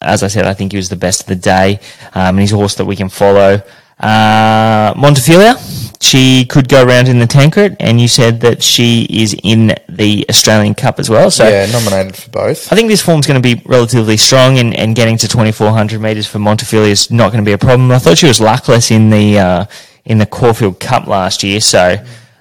as 0.01 0.23
I 0.23 0.27
said, 0.27 0.45
I 0.45 0.53
think 0.53 0.71
he 0.71 0.77
was 0.77 0.89
the 0.89 0.95
best 0.95 1.21
of 1.21 1.27
the 1.27 1.35
day. 1.35 1.79
Um, 2.13 2.35
and 2.35 2.39
he's 2.39 2.53
a 2.53 2.55
horse 2.55 2.75
that 2.75 2.85
we 2.85 2.95
can 2.95 3.09
follow. 3.09 3.61
Uh, 3.99 4.93
Montefilia, 4.93 5.57
she 6.01 6.45
could 6.45 6.69
go 6.69 6.85
around 6.85 7.09
in 7.09 7.19
the 7.19 7.27
Tancred, 7.27 7.75
and 7.81 7.99
you 7.99 8.07
said 8.07 8.39
that 8.41 8.63
she 8.63 9.05
is 9.09 9.35
in 9.43 9.75
the 9.89 10.25
Australian 10.29 10.73
Cup 10.73 10.99
as 10.99 11.09
well. 11.09 11.29
So 11.29 11.49
yeah, 11.49 11.65
nominated 11.69 12.15
for 12.15 12.29
both. 12.29 12.71
I 12.71 12.77
think 12.77 12.88
this 12.88 13.01
form's 13.01 13.27
going 13.27 13.41
to 13.41 13.55
be 13.55 13.61
relatively 13.65 14.15
strong, 14.15 14.57
and, 14.57 14.73
and 14.73 14.95
getting 14.95 15.17
to 15.17 15.27
2,400 15.27 15.99
metres 15.99 16.27
for 16.27 16.38
Montefilia 16.39 16.88
is 16.88 17.11
not 17.11 17.33
going 17.33 17.43
to 17.43 17.47
be 17.47 17.51
a 17.51 17.57
problem. 17.57 17.91
I 17.91 17.99
thought 17.99 18.17
she 18.17 18.27
was 18.27 18.39
luckless 18.39 18.89
in 18.89 19.09
the 19.09 19.39
uh, 19.39 19.65
in 20.05 20.17
the 20.17 20.25
Caulfield 20.25 20.79
Cup 20.79 21.05
last 21.05 21.43
year, 21.43 21.59
so 21.59 21.97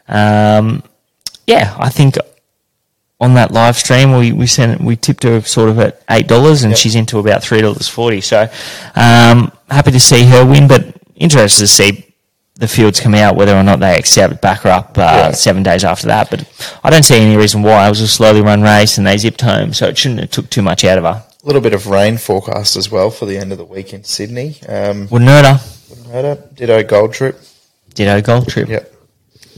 um, 0.06 0.85
yeah, 1.52 1.75
I 1.78 1.88
think 1.88 2.17
on 3.21 3.35
that 3.35 3.50
live 3.50 3.76
stream 3.76 4.12
we 4.17 4.33
we 4.33 4.47
sent 4.47 4.81
we 4.81 4.95
tipped 4.97 5.25
her 5.25 5.40
sort 5.40 5.69
of 5.71 5.78
at 5.81 6.02
eight 6.11 6.28
dollars, 6.28 6.62
and 6.62 6.71
Yep. 6.73 6.78
she's 6.81 6.95
into 6.95 7.19
about 7.19 7.43
three 7.43 7.61
dollars 7.62 7.88
forty. 7.88 8.21
So 8.21 8.43
um, 8.95 9.50
happy 9.69 9.90
to 9.93 10.00
see 10.00 10.25
her 10.26 10.45
win, 10.47 10.69
but 10.69 10.83
interested 11.17 11.62
to 11.62 11.67
see 11.67 12.05
the 12.55 12.69
fields 12.69 13.00
come 13.00 13.14
out 13.14 13.37
whether 13.37 13.55
or 13.57 13.62
not 13.62 13.78
they 13.81 13.97
accept 13.97 14.40
back 14.43 14.61
her 14.62 14.71
up 14.71 14.99
uh, 14.99 15.00
Yeah. 15.02 15.31
seven 15.33 15.62
days 15.62 15.85
after 15.85 16.07
that. 16.09 16.28
But 16.31 16.40
I 16.85 16.90
don't 16.90 17.05
see 17.05 17.17
any 17.17 17.37
reason 17.37 17.62
why. 17.62 17.87
It 17.87 17.90
was 17.90 18.00
a 18.00 18.09
slowly 18.09 18.40
run 18.43 18.62
race, 18.62 18.99
and 18.99 19.07
they 19.07 19.17
zipped 19.19 19.40
home, 19.40 19.73
so 19.73 19.87
it 19.88 19.97
shouldn't 19.99 20.21
have 20.21 20.31
took 20.31 20.50
too 20.50 20.62
much 20.62 20.85
out 20.85 20.99
of 20.99 21.05
her. 21.05 21.23
A 21.43 21.47
little 21.47 21.62
bit 21.62 21.73
of 21.75 21.87
rain 21.87 22.19
forecast 22.19 22.76
as 22.76 22.90
well 22.90 23.11
for 23.11 23.26
the 23.26 23.38
end 23.38 23.52
of 23.52 23.59
the 23.59 23.64
week 23.64 23.93
in 23.95 24.02
Sydney. 24.05 24.57
Um, 24.69 25.07
Woodnurda, 25.09 25.61
Murder, 26.09 26.37
Ditto 26.55 26.83
Gold 26.83 27.12
Trip. 27.14 27.40
ditto 27.95 28.21
Gold 28.23 28.49
Trip. 28.49 28.69
Yep. 28.69 28.93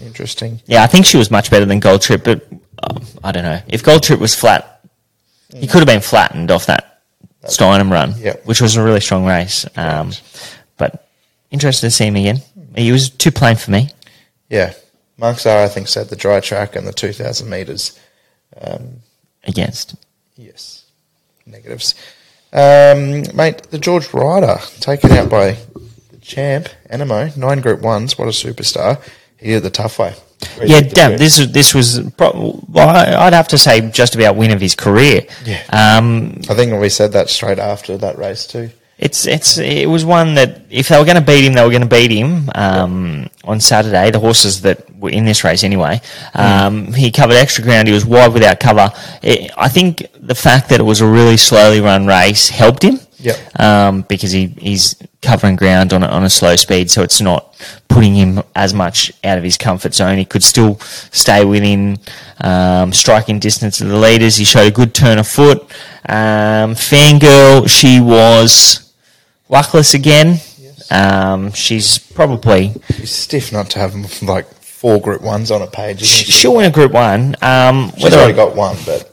Interesting. 0.03 0.61
Yeah, 0.67 0.83
I 0.83 0.87
think 0.87 1.07
she 1.07 1.17
was 1.17 1.31
much 1.31 1.51
better 1.51 1.65
than 1.67 1.81
Gold 1.81 2.03
Trip, 2.03 2.25
but 2.25 2.47
um, 2.83 3.03
I 3.23 3.33
don't 3.33 3.45
know. 3.45 3.61
If 3.69 3.83
Gold 3.83 4.03
Trip 4.03 4.19
was 4.21 4.35
flat, 4.35 4.81
he 5.55 5.67
could 5.67 5.79
have 5.79 5.87
been 5.87 6.01
flattened 6.01 6.51
off 6.51 6.67
that 6.67 7.03
Steinem 7.45 7.91
run, 7.91 8.15
Yep. 8.19 8.47
which 8.47 8.61
was 8.61 8.77
a 8.77 8.83
really 8.83 9.01
strong 9.01 9.25
race. 9.27 9.67
Um, 9.77 10.13
but 10.77 11.07
interested 11.51 11.87
to 11.87 11.91
see 11.91 12.07
him 12.07 12.17
again. 12.17 12.39
He 12.77 12.93
was 12.93 13.11
too 13.11 13.31
plain 13.33 13.57
for 13.57 13.71
me. 13.71 13.91
Yeah. 14.49 14.73
Mark 15.19 15.39
Zahra, 15.39 15.65
I 15.65 15.69
think, 15.69 15.89
said 15.89 16.09
the 16.09 16.17
dry 16.17 16.41
track 16.41 16.77
and 16.77 16.87
the 16.87 16.93
2,000 16.93 17.49
metres. 17.49 17.99
Against. 19.45 19.95
Yes. 20.37 20.85
Negatives. 21.47 21.95
Um, 22.53 23.23
mate, 23.35 23.63
the 23.71 23.79
George 23.79 24.13
Ryder, 24.13 24.59
taken 24.81 25.13
out 25.13 25.31
by 25.31 25.53
the 26.11 26.19
champ, 26.21 26.69
Anamoe, 26.91 27.37
nine 27.37 27.61
Group 27.61 27.81
1s. 27.81 28.19
What 28.19 28.29
a 28.29 28.31
superstar. 28.33 29.01
He 29.41 29.53
it 29.55 29.61
the 29.61 29.71
tough 29.71 29.99
way. 29.99 30.15
Yeah, 30.63 30.81
damn. 30.81 31.19
This 31.19 31.39
was 31.39 31.53
this 31.53 31.75
was. 31.75 32.01
Pro- 32.17 32.61
well, 32.69 32.89
I'd 33.21 33.33
have 33.33 33.49
to 33.49 33.59
say 33.59 33.91
just 33.91 34.15
about 34.15 34.37
win 34.37 34.51
of 34.51 34.61
his 34.61 34.75
career. 34.75 35.27
Yeah. 35.45 35.63
Um, 35.71 36.41
I 36.49 36.55
think 36.55 36.79
we 36.81 36.89
said 36.89 37.13
that 37.13 37.29
straight 37.29 37.59
after 37.59 37.99
that 37.99 38.19
race, 38.19 38.47
too. 38.47 38.71
It's 38.99 39.27
it's 39.27 39.57
it 39.57 39.89
was 39.89 40.05
one 40.05 40.35
that 40.35 40.61
if 40.69 40.89
they 40.89 40.99
were 40.99 41.07
going 41.07 41.17
to 41.17 41.23
beat 41.23 41.45
him, 41.45 41.55
they 41.55 41.63
were 41.63 41.71
going 41.71 41.81
to 41.81 41.89
beat 41.89 42.11
him 42.11 42.51
um, 42.55 43.31
on 43.45 43.59
Saturday. 43.59 44.11
The 44.11 44.19
horses 44.19 44.61
that 44.61 44.95
were 44.95 45.09
in 45.09 45.25
this 45.25 45.43
race 45.43 45.65
anyway, 45.65 46.03
um, 46.35 46.93
he 46.93 47.11
covered 47.11 47.37
extra 47.37 47.65
ground. 47.65 47.89
He 47.89 47.95
was 47.95 48.05
wide 48.05 48.35
without 48.35 48.61
cover. 48.61 48.93
It, 49.23 49.51
I 49.57 49.69
think 49.69 50.07
the 50.21 50.35
fact 50.35 50.69
that 50.69 50.81
it 50.81 50.83
was 50.83 51.01
a 51.01 51.07
really 51.07 51.39
slowly 51.39 51.81
run 51.81 52.07
race 52.07 52.51
helped 52.51 52.83
him. 52.83 53.01
Yep. 53.21 53.61
Um, 53.61 54.03
because 54.09 54.33
he, 54.33 54.47
he's 54.59 54.97
covering 55.23 55.57
ground 55.57 55.93
on 55.93 56.03
a, 56.03 56.07
on 56.07 56.25
a 56.25 56.31
slow 56.31 56.57
speed, 56.57 56.91
so 56.91 57.03
it's 57.03 57.21
not 57.21 57.55
putting 57.89 58.15
him 58.15 58.43
as 58.55 58.73
much 58.73 59.13
out 59.25 59.37
of 59.39 59.45
his 59.45 59.57
comfort 59.59 59.95
zone. 59.95 60.17
He 60.19 60.25
could 60.25 60.43
still 60.43 60.79
stay 61.13 61.45
within 61.45 61.99
um, 62.41 62.93
striking 62.93 63.39
distance 63.39 63.81
of 63.81 63.89
the 63.89 63.99
leaders. 63.99 64.37
He 64.37 64.45
showed 64.45 64.69
a 64.69 64.71
good 64.71 64.95
turn 64.95 65.19
of 65.19 65.29
foot. 65.29 65.63
Um, 66.09 66.75
Fangirl, 66.75 67.69
she 67.69 68.01
was 68.01 68.93
luckless 69.49 69.95
again. 69.95 70.39
Um, 70.91 71.53
she's 71.53 71.99
probably 71.99 72.73
It's 72.89 73.13
stiff 73.13 73.53
not 73.53 73.71
to 73.71 73.79
have 73.79 73.95
like 74.23 74.47
four 74.55 74.99
Group 75.01 75.21
1s 75.23 75.55
on 75.55 75.63
a 75.63 75.67
page. 75.67 76.03
isn't 76.03 76.25
she? 76.27 76.33
she'll 76.33 76.55
win 76.55 76.65
a 76.65 76.71
Group 76.71 76.93
One. 76.93 77.37
Um, 77.43 77.93
She's 77.99 78.15
already 78.15 78.33
got 78.33 78.57
one, 78.57 78.77
but 78.87 79.10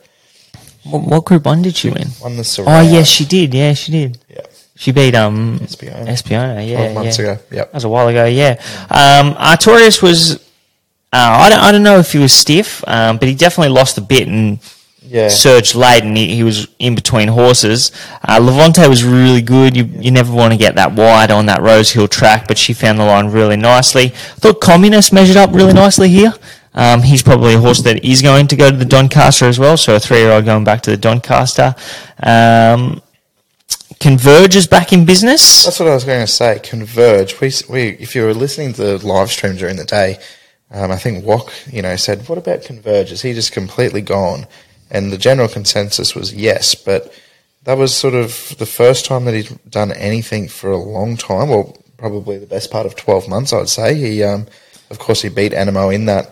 what, 0.89 1.03
what 1.03 1.25
Group 1.25 1.45
One 1.45 1.61
did 1.61 1.75
she 1.75 1.89
win? 1.89 2.07
won 2.21 2.37
the 2.37 2.63
Oh 2.67 2.81
yes, 2.81 3.07
she 3.07 3.25
did. 3.25 3.53
Yeah, 3.53 3.73
she 3.73 3.91
did. 3.91 4.17
Yeah. 4.29 4.41
She 4.75 4.91
beat 4.91 5.15
um 5.15 5.59
Espiona. 5.59 6.05
Espiona, 6.07 6.67
yeah, 6.69 6.77
12 6.77 6.93
months 6.95 7.19
yeah. 7.19 7.25
ago. 7.31 7.41
Yep. 7.51 7.65
That 7.67 7.73
was 7.73 7.83
a 7.83 7.89
while 7.89 8.07
ago, 8.07 8.25
yeah. 8.25 8.61
Um, 8.91 9.33
Artorias 9.33 10.01
was, 10.03 10.35
uh, 10.35 10.37
I, 11.13 11.49
don't, 11.49 11.59
I 11.59 11.71
don't 11.71 11.83
know 11.83 11.97
if 11.97 12.11
he 12.11 12.19
was 12.19 12.31
stiff, 12.33 12.87
um, 12.87 13.17
but 13.17 13.27
he 13.27 13.33
definitely 13.33 13.73
lost 13.73 13.97
a 13.97 14.01
bit 14.01 14.27
and 14.27 14.59
Yeah. 15.01 15.29
surged 15.29 15.73
late 15.73 16.03
and 16.03 16.15
he, 16.15 16.35
he 16.35 16.43
was 16.43 16.67
in 16.77 16.93
between 16.93 17.27
horses. 17.29 17.91
Uh, 18.27 18.37
Levante 18.39 18.87
was 18.87 19.03
really 19.03 19.41
good. 19.41 19.75
You, 19.75 19.85
you 19.85 20.11
never 20.11 20.31
want 20.31 20.51
to 20.53 20.57
get 20.57 20.75
that 20.75 20.91
wide 20.93 21.31
on 21.31 21.47
that 21.47 21.61
Rose 21.63 21.91
Hill 21.91 22.07
track, 22.07 22.47
but 22.47 22.57
she 22.59 22.73
found 22.73 22.99
the 22.99 23.05
line 23.05 23.27
really 23.31 23.55
nicely. 23.57 24.05
I 24.05 24.39
thought 24.41 24.61
Communist 24.61 25.11
measured 25.11 25.37
up 25.37 25.53
really 25.53 25.73
nicely 25.73 26.09
here. 26.09 26.33
Um, 26.77 27.01
he's 27.01 27.23
probably 27.23 27.55
a 27.55 27.59
horse 27.59 27.81
that 27.81 28.05
is 28.05 28.21
going 28.21 28.47
to 28.49 28.55
go 28.55 28.69
to 28.69 28.77
the 28.77 28.85
Doncaster 28.85 29.45
as 29.45 29.57
well, 29.57 29.77
so 29.77 29.95
a 29.95 29.99
three-year-old 29.99 30.45
going 30.45 30.63
back 30.63 30.81
to 30.83 30.91
the 30.91 30.97
Doncaster. 30.97 31.75
Um, 32.21 33.01
Converge 33.99 34.55
is 34.55 34.67
back 34.67 34.93
in 34.93 35.03
business. 35.03 35.65
That's 35.65 35.79
what 35.79 35.89
I 35.89 35.95
was 35.95 36.03
going 36.03 36.23
to 36.23 36.31
say. 36.31 36.59
Converge. 36.59 37.41
We, 37.41 37.51
we, 37.67 37.81
if 37.97 38.13
you 38.13 38.21
were 38.23 38.33
listening 38.35 38.73
to 38.73 38.83
the 38.83 39.07
live 39.07 39.31
stream 39.31 39.55
during 39.55 39.77
the 39.77 39.85
day, 39.85 40.19
um, 40.69 40.91
I 40.91 40.97
think 40.97 41.25
Wok, 41.25 41.51
you 41.71 41.81
know, 41.81 41.95
said, 41.95 42.29
"What 42.29 42.37
about 42.37 42.61
Converge? 42.61 43.11
Is 43.11 43.23
he 43.23 43.33
just 43.33 43.53
completely 43.53 44.01
gone?" 44.01 44.45
And 44.91 45.11
the 45.11 45.17
general 45.17 45.47
consensus 45.47 46.13
was 46.13 46.31
yes, 46.31 46.75
but 46.75 47.11
that 47.63 47.79
was 47.79 47.95
sort 47.95 48.13
of 48.13 48.55
the 48.59 48.67
first 48.67 49.05
time 49.05 49.25
that 49.25 49.33
he's 49.33 49.49
done 49.69 49.91
anything 49.93 50.47
for 50.47 50.69
a 50.69 50.77
long 50.77 51.17
time, 51.17 51.49
or 51.49 51.73
probably 51.97 52.37
the 52.37 52.45
best 52.45 52.69
part 52.69 52.85
of 52.85 52.95
twelve 52.95 53.27
months, 53.27 53.51
I'd 53.51 53.67
say. 53.67 53.95
He, 53.95 54.23
um, 54.23 54.45
of 54.91 54.99
course, 54.99 55.23
he 55.23 55.29
beat 55.29 55.53
Anamoe 55.53 55.95
in 55.95 56.05
that 56.05 56.31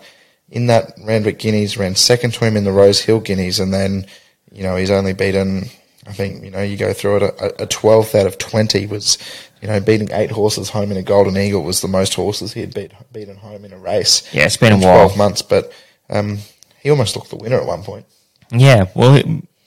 in 0.50 0.66
that 0.66 0.94
Randwick 1.04 1.38
Guineas, 1.38 1.76
ran 1.76 1.94
second 1.94 2.32
to 2.34 2.44
him 2.44 2.56
in 2.56 2.64
the 2.64 2.72
Rose 2.72 3.00
Hill 3.00 3.20
Guineas, 3.20 3.60
and 3.60 3.72
then 3.72 4.06
you 4.52 4.62
know 4.62 4.76
he's 4.76 4.90
only 4.90 5.12
beaten. 5.12 5.64
I 6.06 6.12
think 6.12 6.44
you 6.44 6.50
know 6.50 6.62
you 6.62 6.76
go 6.76 6.92
through 6.92 7.16
it. 7.16 7.22
A, 7.22 7.62
a 7.64 7.66
twelfth 7.66 8.14
out 8.14 8.26
of 8.26 8.38
twenty 8.38 8.86
was, 8.86 9.18
you 9.60 9.68
know, 9.68 9.80
beating 9.80 10.10
eight 10.12 10.30
horses 10.30 10.70
home 10.70 10.90
in 10.90 10.96
a 10.96 11.02
Golden 11.02 11.36
Eagle 11.36 11.62
was 11.62 11.80
the 11.80 11.88
most 11.88 12.14
horses 12.14 12.52
he 12.52 12.60
had 12.60 12.74
beat 12.74 12.92
beaten 13.12 13.36
home 13.36 13.64
in 13.64 13.72
a 13.72 13.78
race. 13.78 14.22
Yeah, 14.32 14.44
it's 14.44 14.56
been 14.56 14.72
a 14.72 14.76
while. 14.76 15.06
Twelve 15.06 15.16
months, 15.16 15.42
but 15.42 15.72
um, 16.08 16.38
he 16.80 16.90
almost 16.90 17.16
looked 17.16 17.30
the 17.30 17.36
winner 17.36 17.58
at 17.58 17.66
one 17.66 17.82
point. 17.82 18.06
Yeah, 18.52 18.86
well, 18.94 19.20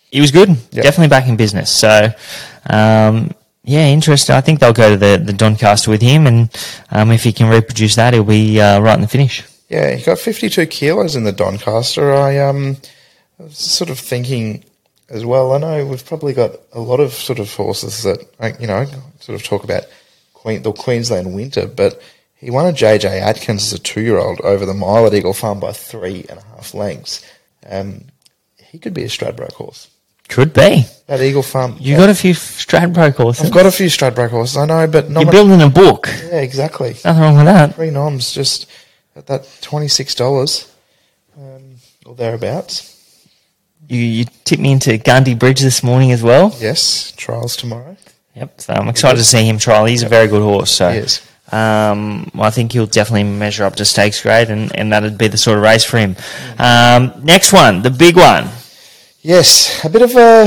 he, 0.09 0.21
was 0.21 0.31
good. 0.31 0.49
Yeah. 0.71 0.83
Definitely 0.83 1.09
back 1.09 1.27
in 1.27 1.35
business. 1.35 1.69
So, 1.69 2.13
um, 2.69 3.31
yeah, 3.63 3.87
interesting. 3.87 4.35
I 4.35 4.41
think 4.41 4.61
they'll 4.61 4.71
go 4.71 4.91
to 4.91 4.97
the, 4.97 5.21
the 5.21 5.33
Doncaster 5.33 5.91
with 5.91 6.01
him, 6.01 6.27
and 6.27 6.49
um, 6.91 7.11
if 7.11 7.25
he 7.25 7.33
can 7.33 7.49
reproduce 7.49 7.95
that, 7.95 8.13
he'll 8.13 8.23
be 8.23 8.61
uh, 8.61 8.79
right 8.79 8.95
in 8.95 9.01
the 9.01 9.07
finish. 9.09 9.43
Yeah, 9.69 9.95
he 9.95 10.03
got 10.03 10.17
52 10.19 10.65
kilos 10.65 11.15
in 11.15 11.23
the 11.23 11.31
Doncaster. 11.31 12.11
I 12.13 12.39
um, 12.39 12.77
was 13.37 13.57
sort 13.57 13.89
of 13.89 13.99
thinking 13.99 14.63
as 15.09 15.23
well. 15.25 15.53
I 15.53 15.59
know 15.59 15.85
we've 15.85 16.05
probably 16.05 16.33
got 16.33 16.55
a 16.73 16.79
lot 16.79 16.99
of 16.99 17.13
sort 17.13 17.39
of 17.39 17.53
horses 17.53 18.03
that, 18.03 18.19
you 18.59 18.67
know, 18.67 18.85
sort 19.19 19.39
of 19.39 19.43
talk 19.45 19.63
about 19.63 19.83
Queen, 20.33 20.63
the 20.63 20.71
Queensland 20.71 21.35
Winter, 21.35 21.67
but 21.67 22.01
he 22.35 22.49
won 22.49 22.65
a 22.65 22.71
JJ 22.71 23.05
Atkins 23.21 23.71
as 23.71 23.73
a 23.73 23.79
two-year-old 23.79 24.41
over 24.41 24.65
the 24.65 24.73
mile 24.73 25.05
at 25.05 25.13
Eagle 25.13 25.33
Farm 25.33 25.59
by 25.59 25.71
three 25.71 26.25
and 26.29 26.39
a 26.39 26.43
half 26.55 26.73
lengths. 26.73 27.23
Um, 27.69 28.05
he 28.57 28.79
could 28.79 28.93
be 28.93 29.03
a 29.03 29.07
Stradbroke 29.07 29.53
horse. 29.53 29.89
Could 30.29 30.53
be. 30.53 30.85
At 31.07 31.21
Eagle 31.21 31.41
Farm, 31.43 31.75
You 31.79 31.97
got 31.97 32.09
a 32.09 32.15
few 32.15 32.33
Stradbroke 32.33 33.15
horses. 33.15 33.47
I've 33.47 33.51
got 33.53 33.65
a 33.65 33.71
few 33.71 33.87
Stradbroke 33.87 34.29
horses. 34.29 34.57
I 34.57 34.65
know, 34.65 34.87
but 34.87 35.09
not 35.09 35.21
You're 35.21 35.25
much- 35.25 35.33
building 35.33 35.61
a 35.61 35.69
book. 35.69 36.07
Yeah, 36.07 36.41
exactly. 36.41 36.95
Nothing 37.03 37.21
wrong 37.21 37.35
with 37.37 37.45
that. 37.45 37.75
Three 37.75 37.89
noms 37.89 38.31
just 38.31 38.67
at 39.15 39.27
that 39.27 39.47
twenty-six 39.61 40.15
dollars 40.15 40.73
um, 41.37 41.75
or 42.05 42.15
thereabouts. 42.15 43.27
You, 43.87 43.99
you 43.99 44.25
tipped 44.43 44.61
me 44.61 44.71
into 44.71 44.91
Gundy 44.91 45.37
Bridge 45.37 45.61
this 45.61 45.83
morning 45.83 46.11
as 46.11 46.21
well. 46.21 46.55
Yes, 46.59 47.11
trials 47.17 47.55
tomorrow. 47.55 47.97
Yep. 48.35 48.61
So 48.61 48.73
I'm 48.73 48.87
excited 48.87 49.17
to 49.17 49.23
see 49.23 49.45
him 49.47 49.57
trial. 49.57 49.85
He's 49.85 50.03
a 50.03 50.09
very 50.09 50.27
good 50.27 50.43
horse. 50.43 50.71
So. 50.71 51.05
Um, 51.51 52.29
I 52.35 52.51
think 52.51 52.73
he'll 52.73 52.85
definitely 52.85 53.23
measure 53.23 53.63
up 53.63 53.75
to 53.77 53.83
stakes 53.83 54.21
grade, 54.21 54.51
and, 54.51 54.71
and 54.77 54.93
that'd 54.93 55.17
be 55.17 55.29
the 55.29 55.35
sort 55.35 55.57
of 55.57 55.63
race 55.63 55.83
for 55.83 55.97
him. 55.97 56.15
Um, 56.59 57.11
next 57.23 57.51
one, 57.51 57.81
the 57.81 57.89
big 57.89 58.17
one. 58.17 58.49
Yes, 59.23 59.83
a 59.83 59.89
bit 59.89 60.03
of 60.03 60.15
a, 60.15 60.43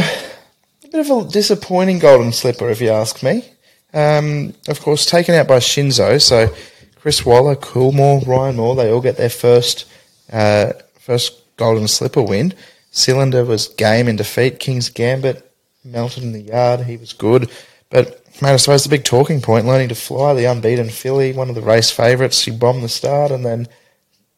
a 0.85 0.89
bit 0.89 1.01
of 1.01 1.11
a 1.11 1.29
disappointing 1.29 1.99
golden 1.99 2.31
slipper, 2.31 2.71
if 2.71 2.81
you 2.81 2.91
ask 2.91 3.21
me. 3.21 3.45
Um, 3.93 4.55
of 4.69 4.81
course, 4.81 5.05
taken 5.05 5.35
out 5.35 5.49
by 5.49 5.59
Shinzo. 5.59 6.23
So 6.23 6.55
Chris 7.03 7.27
Waller, 7.27 7.57
Coolmore, 7.57 8.25
Ryan 8.25 8.57
Moore, 8.57 8.77
they 8.77 8.91
all 8.91 9.01
get 9.01 9.17
their 9.17 9.29
first 9.29 9.91
uh, 10.33 10.73
first 11.01 11.57
golden 11.57 11.89
slipper 11.89 12.23
win. 12.23 12.55
Cylinder 12.93 13.45
was 13.45 13.67
game 13.69 14.07
in 14.07 14.15
defeat. 14.17 14.61
King's 14.61 14.89
Gambit 14.89 15.51
melted 15.85 16.23
in 16.23 16.33
the 16.33 16.43
yard. 16.43 16.83
He 16.83 16.97
was 16.97 17.13
good, 17.13 17.51
but. 17.91 18.21
man, 18.41 18.55
I 18.55 18.57
suppose 18.57 18.85
the 18.85 18.89
big 18.89 19.05
talking 19.05 19.41
point, 19.41 19.67
learning 19.67 19.89
to 19.89 19.95
fly, 19.95 20.33
the 20.33 20.47
unbeaten 20.47 20.89
filly, 20.91 21.33
one 21.33 21.49
of 21.49 21.55
the 21.55 21.61
race 21.61 21.91
favourites. 21.91 22.39
She 22.39 22.51
bombed 22.51 22.83
the 22.83 22.89
start 22.89 23.31
and 23.31 23.45
then 23.45 23.69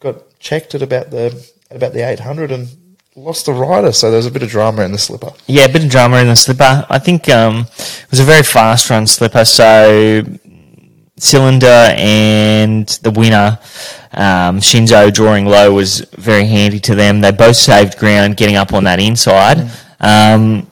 got 0.00 0.38
checked 0.38 0.74
at 0.74 0.82
about 0.82 1.10
the 1.10 1.26
at 1.70 1.76
about 1.76 1.92
the 1.92 2.08
800 2.08 2.50
and 2.50 2.68
lost 3.14 3.46
the 3.46 3.52
rider. 3.52 3.92
So 3.92 4.10
there 4.10 4.18
was 4.18 4.26
a 4.26 4.30
bit 4.30 4.42
of 4.42 4.48
drama 4.48 4.82
in 4.82 4.92
the 4.92 4.98
slipper. 4.98 5.32
Yeah, 5.46 5.66
a 5.66 5.72
bit 5.72 5.84
of 5.84 5.90
drama 5.90 6.18
in 6.18 6.28
the 6.28 6.36
slipper. 6.36 6.86
I 6.88 6.98
think 6.98 7.28
um, 7.28 7.66
it 7.78 8.10
was 8.10 8.20
a 8.20 8.24
very 8.24 8.42
fast 8.42 8.90
run 8.90 9.06
slipper, 9.06 9.44
so 9.44 10.22
cylinder 11.16 11.66
and 11.96 12.86
the 13.02 13.10
winner, 13.10 13.58
um, 14.12 14.58
Shinzo 14.60 15.12
drawing 15.12 15.46
low 15.46 15.72
was 15.72 16.00
very 16.16 16.46
handy 16.46 16.80
to 16.80 16.94
them. 16.94 17.20
They 17.20 17.32
both 17.32 17.56
saved 17.56 17.98
ground 17.98 18.36
getting 18.36 18.56
up 18.56 18.72
on 18.72 18.84
that 18.84 19.00
inside. 19.00 19.70
Um, 20.00 20.70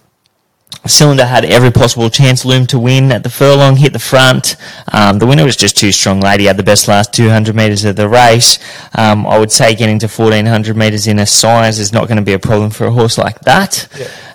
Cylinder 0.84 1.24
had 1.24 1.44
every 1.44 1.70
possible 1.70 2.10
chance 2.10 2.44
loom 2.44 2.66
to 2.66 2.78
win 2.78 3.12
at 3.12 3.22
the 3.22 3.30
furlong, 3.30 3.76
hit 3.76 3.92
the 3.92 4.00
front. 4.00 4.56
Um, 4.92 5.20
the 5.20 5.26
winner 5.26 5.44
was 5.44 5.54
just 5.54 5.76
too 5.76 5.92
strong 5.92 6.18
lady, 6.20 6.46
had 6.46 6.56
the 6.56 6.64
best 6.64 6.88
last 6.88 7.14
200 7.14 7.54
metres 7.54 7.84
of 7.84 7.94
the 7.94 8.08
race. 8.08 8.58
Um, 8.98 9.24
I 9.24 9.38
would 9.38 9.52
say 9.52 9.76
getting 9.76 10.00
to 10.00 10.08
1400 10.08 10.76
metres 10.76 11.06
in 11.06 11.20
a 11.20 11.26
size 11.26 11.78
is 11.78 11.92
not 11.92 12.08
going 12.08 12.16
to 12.16 12.24
be 12.24 12.32
a 12.32 12.38
problem 12.38 12.70
for 12.70 12.86
a 12.86 12.90
horse 12.90 13.16
like 13.16 13.40
that. 13.42 13.86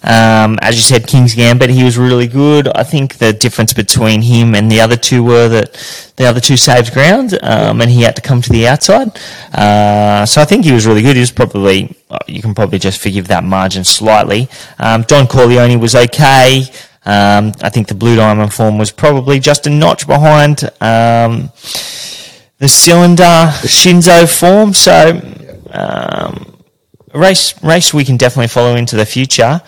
Um, 0.04 0.60
as 0.62 0.76
you 0.76 0.82
said, 0.82 1.08
King's 1.08 1.34
Gambit, 1.36 1.70
he 1.70 1.84
was 1.84 1.98
really 1.98 2.28
good. 2.28 2.68
I 2.68 2.84
think 2.84 3.18
the 3.18 3.34
difference 3.34 3.74
between 3.74 4.22
him 4.22 4.56
and 4.56 4.72
the 4.72 4.82
other 4.82 4.96
two 4.96 5.24
were 5.24 5.48
that 5.50 6.14
the 6.18 6.26
other 6.26 6.40
two 6.40 6.58
saved 6.58 6.94
ground, 6.94 7.38
um, 7.44 7.82
and 7.82 7.90
he 7.90 8.02
had 8.02 8.16
to 8.16 8.22
come 8.22 8.42
to 8.42 8.50
the 8.50 8.68
outside. 8.68 9.18
Uh, 9.54 10.26
so 10.26 10.42
I 10.42 10.46
think 10.46 10.66
he 10.66 10.72
was 10.72 10.86
really 10.86 11.02
good. 11.02 11.16
He 11.16 11.22
was 11.22 11.32
probably, 11.32 11.96
uh, 12.10 12.20
you 12.28 12.42
can 12.42 12.54
probably 12.54 12.80
just 12.80 13.02
forgive 13.02 13.28
that 13.28 13.44
margin 13.44 13.84
slightly. 13.84 14.50
Um, 14.80 15.04
Don 15.04 15.28
Corleone 15.28 15.80
was 15.80 15.96
okay. 15.96 16.64
Um, 17.06 17.54
I 17.62 17.70
think 17.70 17.88
the 17.88 17.96
Blue 17.96 18.18
Diamond 18.18 18.54
form 18.54 18.78
was 18.78 18.92
probably 18.92 19.40
just 19.40 19.66
a 19.66 19.70
notch 19.70 20.06
behind 20.08 20.64
um, 20.82 21.52
the 22.58 22.68
cylinder 22.68 23.52
Shinzo 23.64 24.28
form. 24.28 24.74
So, 24.74 25.22
um, 25.72 26.57
race 27.14 27.62
race 27.64 27.94
we 27.94 28.06
can 28.06 28.18
definitely 28.18 28.48
follow 28.48 28.76
into 28.76 28.96
the 28.96 29.06
future. 29.06 29.62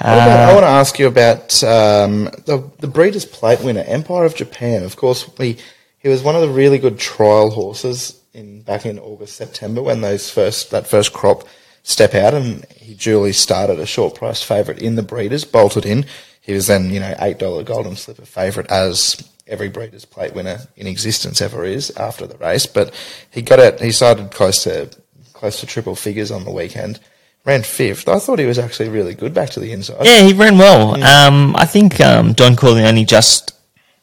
I 0.00 0.50
Uh, 0.50 0.54
want 0.54 0.64
to 0.64 0.68
ask 0.68 0.98
you 0.98 1.06
about 1.06 1.62
um, 1.64 2.24
the 2.46 2.62
the 2.78 2.86
Breeders' 2.88 3.24
Plate 3.24 3.60
winner, 3.62 3.84
Empire 3.86 4.24
of 4.24 4.34
Japan. 4.34 4.82
Of 4.84 4.96
course, 4.96 5.28
we 5.38 5.56
he 5.98 6.08
was 6.08 6.22
one 6.22 6.36
of 6.36 6.42
the 6.42 6.48
really 6.48 6.78
good 6.78 6.98
trial 6.98 7.50
horses 7.50 8.20
in 8.34 8.62
back 8.62 8.86
in 8.86 8.98
August 8.98 9.36
September 9.36 9.82
when 9.82 10.00
those 10.00 10.30
first 10.30 10.70
that 10.70 10.86
first 10.86 11.12
crop 11.12 11.44
step 11.82 12.14
out, 12.14 12.34
and 12.34 12.64
he 12.76 12.94
duly 12.94 13.32
started 13.32 13.78
a 13.80 13.86
short 13.86 14.14
price 14.14 14.42
favourite 14.42 14.80
in 14.80 14.94
the 14.96 15.02
Breeders, 15.02 15.44
bolted 15.44 15.86
in. 15.86 16.04
He 16.40 16.52
was 16.52 16.66
then 16.66 16.90
you 16.90 17.00
know 17.00 17.14
eight 17.20 17.38
dollar 17.38 17.62
Golden 17.64 17.96
Slipper 17.96 18.26
favourite 18.26 18.70
as 18.70 19.22
every 19.46 19.68
Breeders' 19.70 20.04
Plate 20.04 20.34
winner 20.34 20.58
in 20.76 20.86
existence 20.86 21.40
ever 21.40 21.64
is 21.64 21.90
after 21.96 22.26
the 22.26 22.36
race, 22.36 22.66
but 22.66 22.92
he 23.30 23.42
got 23.42 23.58
out. 23.58 23.80
He 23.80 23.90
started 23.90 24.30
close 24.30 24.62
to 24.64 24.90
close 25.38 25.60
to 25.60 25.66
triple 25.66 25.94
figures 25.96 26.30
on 26.30 26.44
the 26.44 26.50
weekend. 26.50 27.00
Ran 27.44 27.62
fifth. 27.62 28.08
I 28.08 28.18
thought 28.18 28.38
he 28.38 28.44
was 28.46 28.58
actually 28.58 28.88
really 28.90 29.14
good 29.14 29.32
back 29.32 29.50
to 29.50 29.60
the 29.60 29.72
inside. 29.72 30.04
yeah, 30.04 30.20
he 30.22 30.32
ran 30.34 30.58
well. 30.58 31.02
Um, 31.02 31.54
I 31.56 31.64
think 31.64 32.00
um, 32.00 32.32
Don 32.34 32.56
Corleone 32.56 33.06
just 33.06 33.54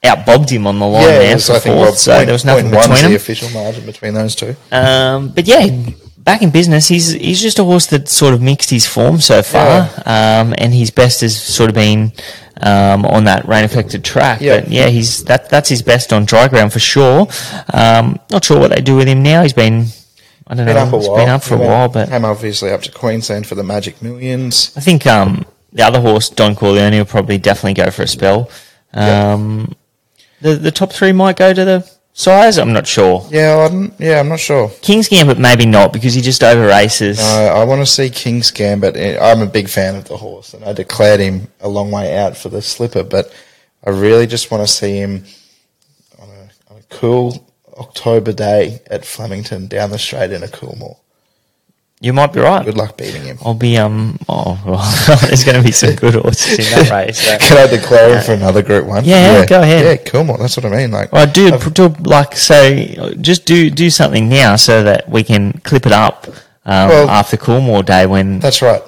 outbobbed 0.03 0.49
him 0.49 0.65
on 0.67 0.79
the 0.79 0.85
line 0.87 1.03
Yeah, 1.03 1.19
there 1.19 1.33
was, 1.35 1.47
for 1.47 1.53
I 1.53 1.59
think, 1.59 1.75
fourth, 1.75 1.87
well, 1.89 1.93
so 1.95 2.15
point- 2.15 2.25
there 2.27 2.33
was 2.33 2.45
nothing 2.45 2.71
between 2.71 2.89
the 2.95 3.01
them. 3.01 3.15
official 3.15 3.49
margin 3.51 3.85
between 3.85 4.13
those 4.13 4.35
two. 4.35 4.55
Um, 4.71 5.29
but 5.29 5.45
yeah, 5.47 5.67
back 6.17 6.41
in 6.41 6.49
business, 6.49 6.87
he's 6.87 7.11
he's 7.11 7.41
just 7.41 7.59
a 7.59 7.63
horse 7.63 7.87
that 7.87 8.07
sort 8.07 8.33
of 8.33 8.41
mixed 8.41 8.69
his 8.69 8.87
form 8.87 9.19
so 9.19 9.43
far, 9.43 9.89
um, 10.05 10.55
and 10.57 10.73
his 10.73 10.89
best 10.89 11.21
has 11.21 11.39
sort 11.39 11.69
of 11.69 11.75
been 11.75 12.13
um, 12.61 13.05
on 13.05 13.25
that 13.25 13.47
rain 13.47 13.63
affected 13.65 14.03
track. 14.03 14.41
Yeah. 14.41 14.61
But 14.61 14.69
yeah, 14.71 14.87
he's 14.87 15.23
that 15.25 15.49
that's 15.49 15.69
his 15.69 15.81
best 15.83 16.13
on 16.13 16.25
dry 16.25 16.47
ground 16.47 16.71
for 16.73 16.79
sure. 16.79 17.27
Um, 17.73 18.19
not 18.31 18.43
sure 18.45 18.59
what 18.59 18.71
they 18.71 18.81
do 18.81 18.95
with 18.95 19.07
him 19.07 19.21
now. 19.21 19.43
He's 19.43 19.53
been 19.53 19.87
I 20.47 20.53
don't 20.55 20.65
Been 20.67 20.75
know. 20.75 20.81
up 20.83 20.91
while. 20.91 21.15
been 21.17 21.29
up 21.29 21.43
for 21.43 21.55
a 21.55 21.57
while, 21.57 21.89
but 21.89 22.09
came 22.09 22.23
obviously 22.25 22.69
up 22.71 22.81
to 22.83 22.91
Queensland 22.91 23.47
for 23.47 23.55
the 23.55 23.63
Magic 23.63 24.01
Millions. 24.01 24.71
I 24.77 24.79
think 24.81 25.07
um, 25.07 25.43
the 25.73 25.83
other 25.83 25.99
horse, 25.99 26.29
Don 26.29 26.55
Corleone, 26.55 26.93
will 26.97 27.05
probably 27.05 27.37
definitely 27.39 27.73
go 27.73 27.89
for 27.89 28.03
a 28.03 28.07
spell. 28.07 28.49
Um, 28.93 29.73
the 30.41 30.55
the 30.55 30.71
top 30.71 30.91
three 30.93 31.11
might 31.11 31.35
go 31.37 31.51
to 31.53 31.65
the 31.65 31.89
size. 32.13 32.57
I'm 32.59 32.73
not 32.73 32.85
sure. 32.87 33.25
Yeah, 33.31 33.57
I 33.65 33.67
don't- 33.69 33.93
yeah, 33.99 34.19
I'm 34.19 34.29
not 34.29 34.39
sure. 34.39 34.69
King's 34.81 35.07
Gambit 35.09 35.39
maybe 35.39 35.65
not 35.65 35.91
because 35.91 36.13
he 36.13 36.21
just 36.21 36.43
over 36.43 36.67
races. 36.67 37.19
Uh, 37.19 37.53
I 37.55 37.63
want 37.63 37.81
to 37.81 37.85
see 37.85 38.09
King's 38.09 38.51
Gambit. 38.51 38.95
I'm 39.19 39.41
a 39.41 39.47
big 39.47 39.67
fan 39.67 39.95
of 39.95 40.05
the 40.05 40.17
horse, 40.17 40.53
and 40.53 40.63
I 40.63 40.73
declared 40.73 41.19
him 41.19 41.47
a 41.59 41.67
long 41.67 41.89
way 41.91 42.15
out 42.17 42.37
for 42.37 42.49
the 42.49 42.61
slipper. 42.61 43.03
But 43.03 43.33
I 43.83 43.89
really 43.89 44.27
just 44.27 44.51
want 44.51 44.61
to 44.65 44.71
see 44.71 44.95
him 44.97 45.25
on 46.21 46.29
a, 46.29 46.71
on 46.73 46.77
a 46.77 46.83
cool 46.95 47.51
October 47.77 48.31
day 48.33 48.81
at 48.89 49.05
Flemington 49.05 49.67
down 49.67 49.89
the 49.91 49.97
straight 49.99 50.31
in 50.31 50.43
a 50.43 50.47
Coolmore. 50.47 50.97
You 52.01 52.11
might 52.13 52.33
be 52.33 52.41
right. 52.41 52.63
Good 52.63 52.77
luck 52.77 52.97
beating 52.97 53.23
him. 53.23 53.37
I'll 53.43 53.53
be 53.53 53.77
um. 53.77 54.19
Oh, 54.27 54.61
well, 54.65 55.17
there's 55.21 55.43
going 55.45 55.57
to 55.57 55.63
be 55.63 55.71
some 55.71 55.95
good 55.95 56.13
horses 56.15 56.59
in 56.59 56.65
that 56.87 56.91
race. 57.07 57.19
so- 57.19 57.37
Can 57.39 57.57
I 57.57 57.67
declare 57.67 58.17
him 58.17 58.23
for 58.23 58.33
another 58.33 58.61
Group 58.61 58.85
One? 58.85 59.05
Yeah, 59.05 59.39
yeah, 59.39 59.45
go 59.45 59.61
ahead. 59.61 59.85
Yeah, 59.85 60.11
Coolmore. 60.11 60.37
That's 60.37 60.57
what 60.57 60.65
I 60.65 60.69
mean. 60.75 60.91
Like, 60.91 61.11
Well, 61.13 61.25
do 61.25 61.57
do 61.71 61.87
like 62.01 62.35
so. 62.35 63.13
Just 63.21 63.45
do 63.45 63.69
do 63.69 63.89
something 63.89 64.27
now 64.27 64.55
so 64.57 64.83
that 64.83 65.07
we 65.09 65.23
can 65.23 65.53
clip 65.63 65.85
it 65.85 65.93
up 65.93 66.27
um, 66.65 66.89
Well- 66.89 67.09
after 67.09 67.37
Coolmore 67.37 67.85
Day 67.85 68.05
when 68.05 68.39
That's 68.39 68.61
right. 68.61 68.81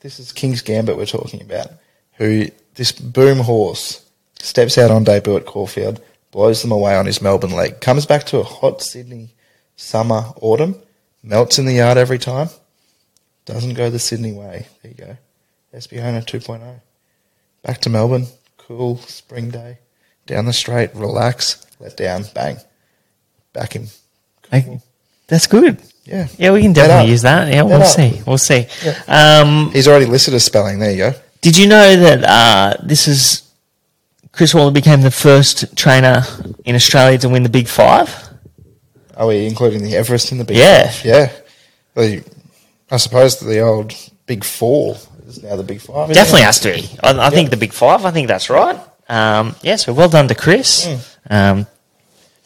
This 0.00 0.18
is 0.18 0.32
King's 0.32 0.62
Gambit 0.62 0.96
we're 0.96 1.06
talking 1.06 1.42
about. 1.42 1.68
Who 2.14 2.46
this 2.76 2.92
boom 2.92 3.40
horse 3.40 4.04
steps 4.38 4.78
out 4.78 4.90
on 4.90 5.04
debut 5.04 5.36
at 5.36 5.44
Caulfield, 5.46 6.00
blows 6.36 6.60
them 6.60 6.70
away 6.70 6.94
on 6.94 7.06
his 7.06 7.22
Melbourne 7.22 7.52
leg, 7.52 7.80
comes 7.80 8.04
back 8.04 8.24
to 8.24 8.36
a 8.38 8.42
hot 8.42 8.82
Sydney 8.82 9.30
summer 9.74 10.22
autumn, 10.42 10.76
melts 11.22 11.58
in 11.58 11.64
the 11.64 11.72
yard 11.72 11.96
every 11.96 12.18
time, 12.18 12.50
doesn't 13.46 13.72
go 13.72 13.88
the 13.88 13.98
Sydney 13.98 14.32
way. 14.34 14.66
There 14.82 14.92
you 14.92 14.98
go. 14.98 15.16
Espiona 15.72 16.22
2.0. 16.22 16.80
Back 17.62 17.80
to 17.80 17.88
Melbourne, 17.88 18.26
cool 18.58 18.98
spring 18.98 19.48
day, 19.48 19.78
down 20.26 20.44
the 20.44 20.52
straight, 20.52 20.94
relax, 20.94 21.64
let 21.80 21.96
down, 21.96 22.24
bang, 22.34 22.58
back 23.54 23.72
him. 23.72 23.86
I, 24.52 24.82
that's 25.28 25.46
good. 25.46 25.80
Yeah, 26.04 26.28
Yeah, 26.36 26.52
we 26.52 26.60
can 26.60 26.74
definitely 26.74 27.12
use 27.12 27.22
that. 27.22 27.48
Yeah, 27.48 27.54
Head 27.54 27.64
we'll 27.64 27.80
up. 27.80 27.86
see. 27.86 28.20
We'll 28.26 28.36
see. 28.36 28.66
Um, 29.08 29.70
He's 29.72 29.88
already 29.88 30.04
listed 30.04 30.34
as 30.34 30.44
spelling. 30.44 30.80
There 30.80 30.90
you 30.90 30.98
go. 30.98 31.12
did 31.40 31.56
you 31.56 31.66
know 31.66 31.96
that 31.96 32.24
uh, 32.24 32.76
this 32.84 33.08
is 33.08 33.45
Chris 34.36 34.54
Waller 34.54 34.70
became 34.70 35.00
the 35.00 35.10
first 35.10 35.74
trainer 35.76 36.22
in 36.66 36.74
Australia 36.74 37.16
to 37.18 37.28
win 37.28 37.42
the 37.42 37.48
Big 37.48 37.68
Five? 37.68 38.14
Are 39.16 39.26
we 39.26 39.46
including 39.46 39.82
the 39.82 39.96
Everest 39.96 40.30
in 40.30 40.36
the 40.36 40.44
big 40.44 40.58
Yeah. 40.58 40.88
five? 40.90 41.04
Yeah. 41.04 41.32
The, 41.94 42.24
I 42.90 42.98
suppose 42.98 43.40
the 43.40 43.60
old 43.60 43.94
big 44.26 44.44
four 44.44 44.96
is 45.26 45.42
now 45.42 45.56
the 45.56 45.62
big 45.62 45.80
five. 45.80 46.12
Definitely 46.12 46.42
it? 46.42 46.44
has 46.44 46.60
to 46.60 46.72
be. 46.74 46.88
I, 47.02 47.26
I 47.26 47.30
think 47.30 47.48
the 47.48 47.56
Big 47.56 47.72
Five. 47.72 48.04
I 48.04 48.10
think 48.10 48.28
that's 48.28 48.50
right. 48.50 48.78
Um, 49.08 49.56
yeah, 49.62 49.76
so 49.76 49.94
well 49.94 50.10
done 50.10 50.28
to 50.28 50.34
Chris, 50.34 50.86
um, 51.30 51.66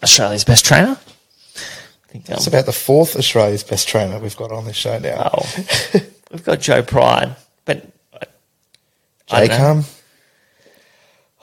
Australia's 0.03 0.45
best 0.45 0.65
trainer. 0.65 0.97
I 0.97 2.13
think, 2.13 2.31
um, 2.31 2.37
It's 2.37 2.47
about 2.47 2.67
the 2.67 2.73
fourth 2.73 3.17
Australia's 3.17 3.65
best 3.65 3.89
trainer 3.89 4.19
we've 4.21 4.37
got 4.37 4.53
on 4.53 4.65
this 4.65 4.77
show 4.77 4.99
now. 4.99 5.31
oh, 5.35 5.47
we've 6.31 6.45
got 6.45 6.61
Joe 6.61 6.83
Pride, 6.83 7.35
but 7.65 7.85
I, 9.31 9.43
I 9.43 9.47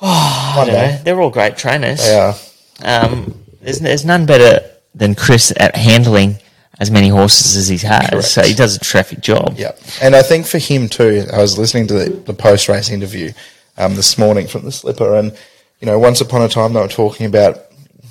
Jacom. 0.01 0.57
I 0.57 0.63
don't 0.65 0.73
know. 0.73 0.97
They're 1.03 1.21
all 1.21 1.29
great 1.29 1.57
trainers. 1.57 1.99
They 1.99 2.17
are. 2.17 2.35
Um, 2.83 3.43
there's, 3.61 3.79
there's 3.79 4.05
none 4.05 4.25
better 4.25 4.65
than 4.93 5.15
Chris 5.15 5.53
at 5.57 5.75
handling 5.75 6.37
as 6.79 6.91
many 6.91 7.09
horses 7.09 7.55
as 7.55 7.67
he 7.67 7.77
has. 7.87 8.09
Correct. 8.09 8.25
So 8.25 8.43
he 8.43 8.53
does 8.53 8.75
a 8.75 8.79
terrific 8.79 9.21
job. 9.21 9.55
Yeah. 9.57 9.71
And 10.01 10.15
I 10.15 10.21
think 10.21 10.45
for 10.45 10.59
him 10.59 10.89
too, 10.89 11.25
I 11.33 11.39
was 11.39 11.57
listening 11.57 11.87
to 11.87 11.93
the, 11.93 12.09
the 12.09 12.33
post 12.33 12.69
race 12.69 12.89
interview 12.89 13.31
um, 13.77 13.95
this 13.95 14.17
morning 14.17 14.47
from 14.47 14.63
the 14.63 14.71
Slipper, 14.71 15.15
and 15.15 15.37
you 15.79 15.85
know, 15.85 15.99
once 15.99 16.21
upon 16.21 16.41
a 16.41 16.49
time 16.49 16.73
they 16.73 16.81
were 16.81 16.87
talking 16.87 17.25
about 17.25 17.57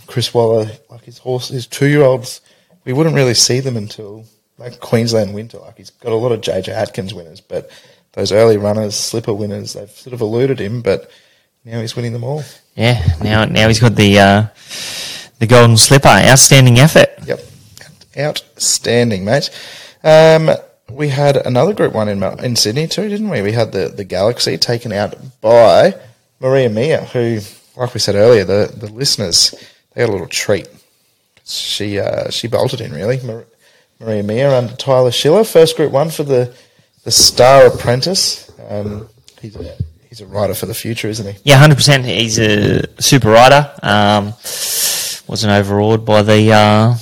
Chris 0.06 0.32
Waller, 0.32 0.70
like 0.90 1.02
his 1.02 1.18
horse, 1.18 1.48
his 1.48 1.66
two 1.66 1.86
year 1.86 2.02
olds. 2.02 2.40
We 2.84 2.92
wouldn't 2.92 3.16
really 3.16 3.34
see 3.34 3.58
them 3.58 3.76
until 3.76 4.24
like 4.58 4.78
Queensland 4.78 5.34
Winter. 5.34 5.58
Like 5.58 5.76
he's 5.76 5.90
got 5.90 6.12
a 6.12 6.16
lot 6.16 6.30
of 6.32 6.40
JJ 6.40 6.68
Atkins 6.68 7.12
winners, 7.12 7.40
but 7.40 7.70
those 8.12 8.30
early 8.30 8.56
runners, 8.56 8.94
Slipper 8.94 9.34
winners, 9.34 9.72
they've 9.72 9.90
sort 9.90 10.14
of 10.14 10.20
eluded 10.20 10.60
him. 10.60 10.82
But 10.82 11.10
now 11.66 11.80
he's 11.80 11.96
winning 11.96 12.12
them 12.12 12.24
all. 12.24 12.44
Yeah. 12.76 13.04
Now 13.22 13.44
now 13.44 13.68
he's 13.68 13.80
got 13.80 13.96
the 13.96 14.18
uh, 14.18 14.46
the 15.40 15.46
golden 15.46 15.76
slipper. 15.76 16.08
Outstanding 16.08 16.78
effort. 16.78 17.08
Yep. 17.26 17.40
Outstanding, 18.16 19.24
mate. 19.24 19.50
Um, 20.02 20.50
we 20.88 21.08
had 21.08 21.36
another 21.36 21.74
Group 21.74 21.92
1 21.92 22.08
in, 22.08 22.22
in 22.22 22.54
Sydney 22.54 22.86
too, 22.86 23.08
didn't 23.08 23.28
we? 23.28 23.42
We 23.42 23.52
had 23.52 23.72
the, 23.72 23.88
the 23.88 24.04
Galaxy 24.04 24.56
taken 24.56 24.92
out 24.92 25.16
by 25.40 25.94
Maria 26.40 26.70
Mia, 26.70 27.04
who, 27.06 27.40
like 27.76 27.92
we 27.92 28.00
said 28.00 28.14
earlier, 28.14 28.44
the, 28.44 28.72
the 28.74 28.86
listeners, 28.86 29.52
they 29.92 30.02
got 30.02 30.10
a 30.10 30.12
little 30.12 30.28
treat. 30.28 30.68
She 31.44 31.98
uh, 31.98 32.30
she 32.30 32.48
bolted 32.48 32.80
in, 32.80 32.92
really. 32.92 33.20
Mar- 33.22 33.46
Maria 33.98 34.22
Mia 34.22 34.56
under 34.56 34.74
Tyler 34.76 35.10
Schiller. 35.10 35.44
First 35.44 35.76
Group 35.76 35.92
1 35.92 36.10
for 36.10 36.22
the, 36.22 36.54
the 37.04 37.10
Star 37.10 37.66
Apprentice. 37.66 38.50
Um, 38.68 39.08
he's, 39.40 39.56
a, 39.56 39.76
he's 40.16 40.26
a 40.26 40.30
rider 40.30 40.54
for 40.54 40.66
the 40.66 40.74
future, 40.74 41.08
isn't 41.08 41.34
he? 41.34 41.40
Yeah, 41.44 41.56
hundred 41.58 41.76
percent. 41.76 42.04
He's 42.04 42.38
a 42.38 42.84
super 43.00 43.28
rider. 43.28 43.70
Um, 43.82 44.32
wasn't 45.28 45.52
overawed 45.52 46.06
by 46.06 46.22
the 46.22 46.52
uh, 46.52 46.94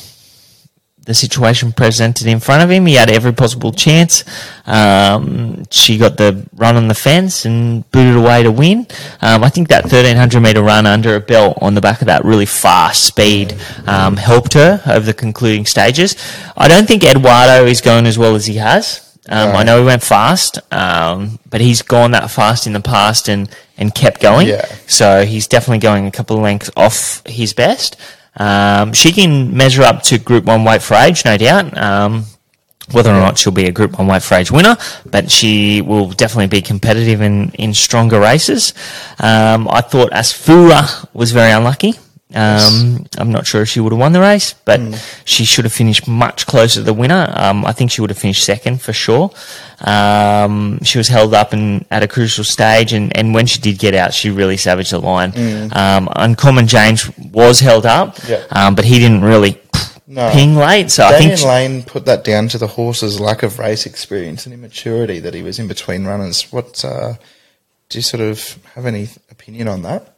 the 1.06 1.14
situation 1.14 1.72
presented 1.72 2.26
in 2.26 2.40
front 2.40 2.62
of 2.62 2.70
him. 2.70 2.86
He 2.86 2.94
had 2.94 3.10
every 3.10 3.32
possible 3.32 3.72
chance. 3.72 4.24
Um, 4.66 5.64
she 5.70 5.98
got 5.98 6.16
the 6.16 6.48
run 6.54 6.76
on 6.76 6.88
the 6.88 6.94
fence 6.94 7.44
and 7.44 7.88
booted 7.90 8.16
away 8.16 8.42
to 8.42 8.50
win. 8.50 8.86
Um, 9.20 9.44
I 9.44 9.50
think 9.50 9.68
that 9.68 9.84
thirteen 9.84 10.16
hundred 10.16 10.40
meter 10.40 10.62
run 10.62 10.86
under 10.86 11.14
a 11.14 11.20
belt 11.20 11.58
on 11.60 11.74
the 11.74 11.80
back 11.80 12.00
of 12.00 12.06
that 12.06 12.24
really 12.24 12.46
fast 12.46 13.04
speed 13.04 13.56
um, 13.86 14.16
helped 14.16 14.54
her 14.54 14.82
over 14.86 15.06
the 15.06 15.14
concluding 15.14 15.66
stages. 15.66 16.16
I 16.56 16.68
don't 16.68 16.88
think 16.88 17.04
Eduardo 17.04 17.66
is 17.66 17.80
going 17.80 18.06
as 18.06 18.18
well 18.18 18.34
as 18.34 18.46
he 18.46 18.56
has. 18.56 19.03
Um, 19.28 19.56
I 19.56 19.62
know 19.62 19.78
he 19.78 19.86
went 19.86 20.02
fast, 20.02 20.58
um, 20.72 21.38
but 21.48 21.60
he's 21.60 21.80
gone 21.82 22.10
that 22.10 22.30
fast 22.30 22.66
in 22.66 22.74
the 22.74 22.80
past 22.80 23.28
and, 23.28 23.48
and 23.78 23.94
kept 23.94 24.20
going. 24.20 24.48
Yeah. 24.48 24.66
So 24.86 25.24
he's 25.24 25.46
definitely 25.46 25.78
going 25.78 26.06
a 26.06 26.10
couple 26.10 26.36
of 26.36 26.42
lengths 26.42 26.70
off 26.76 27.22
his 27.26 27.54
best. 27.54 27.96
Um, 28.36 28.92
she 28.92 29.12
can 29.12 29.56
measure 29.56 29.82
up 29.82 30.02
to 30.04 30.18
Group 30.18 30.44
One 30.44 30.64
weight 30.64 30.82
for 30.82 30.94
age, 30.94 31.24
no 31.24 31.38
doubt. 31.38 31.76
Um, 31.76 32.26
whether 32.92 33.10
or 33.10 33.18
not 33.20 33.38
she'll 33.38 33.52
be 33.52 33.66
a 33.66 33.72
Group 33.72 33.98
1 33.98 34.06
weight 34.06 34.22
for 34.22 34.34
age 34.34 34.50
winner, 34.50 34.76
but 35.06 35.30
she 35.30 35.80
will 35.80 36.10
definitely 36.10 36.48
be 36.48 36.60
competitive 36.60 37.22
in, 37.22 37.50
in 37.52 37.72
stronger 37.72 38.20
races. 38.20 38.74
Um, 39.18 39.68
I 39.70 39.80
thought 39.80 40.10
Asfoora 40.12 41.08
was 41.14 41.32
very 41.32 41.50
unlucky. 41.52 41.94
Um, 42.34 43.06
I'm 43.16 43.30
not 43.30 43.46
sure 43.46 43.62
if 43.62 43.68
she 43.68 43.80
would 43.80 43.92
have 43.92 43.98
won 44.00 44.12
the 44.12 44.20
race, 44.20 44.54
but 44.64 44.80
she 45.24 45.44
should 45.44 45.64
have 45.64 45.72
finished 45.72 46.08
much 46.08 46.46
closer 46.46 46.80
to 46.80 46.84
the 46.84 46.92
winner. 46.94 47.32
Um, 47.36 47.64
I 47.64 47.72
think 47.72 47.90
she 47.90 48.00
would 48.00 48.10
have 48.10 48.18
finished 48.18 48.44
second 48.44 48.82
for 48.82 48.92
sure. 48.92 49.30
Um, 49.80 50.78
she 50.82 50.98
was 50.98 51.08
held 51.08 51.34
up 51.34 51.52
and 51.52 51.84
at 51.90 52.02
a 52.02 52.08
crucial 52.08 52.44
stage, 52.44 52.92
and, 52.92 53.16
and 53.16 53.34
when 53.34 53.46
she 53.46 53.60
did 53.60 53.78
get 53.78 53.94
out, 53.94 54.12
she 54.14 54.30
really 54.30 54.56
savaged 54.56 54.92
the 54.92 54.98
line. 54.98 55.32
Um, 55.72 56.08
Uncommon 56.16 56.66
James 56.66 57.10
was 57.18 57.60
held 57.60 57.86
up, 57.86 58.16
Yeah. 58.26 58.42
um, 58.50 58.74
but 58.74 58.84
he 58.84 58.98
didn't 58.98 59.22
really 59.22 59.60
No. 60.06 60.30
ping 60.32 60.56
late. 60.56 60.90
So 60.90 61.04
I 61.06 61.18
think 61.18 61.42
Lane 61.44 61.82
put 61.82 62.04
that 62.06 62.24
down 62.24 62.48
to 62.48 62.58
the 62.58 62.66
horse's 62.66 63.20
lack 63.20 63.42
of 63.42 63.58
race 63.58 63.86
experience 63.86 64.44
and 64.46 64.52
immaturity 64.54 65.20
that 65.20 65.34
he 65.34 65.42
was 65.42 65.58
in 65.58 65.68
between 65.68 66.04
runners. 66.04 66.46
What 66.52 66.84
uh, 66.84 67.14
do 67.88 67.98
you 67.98 68.02
sort 68.02 68.20
of 68.22 68.58
have 68.74 68.86
any 68.86 69.08
opinion 69.30 69.68
on 69.68 69.82
that? 69.82 70.13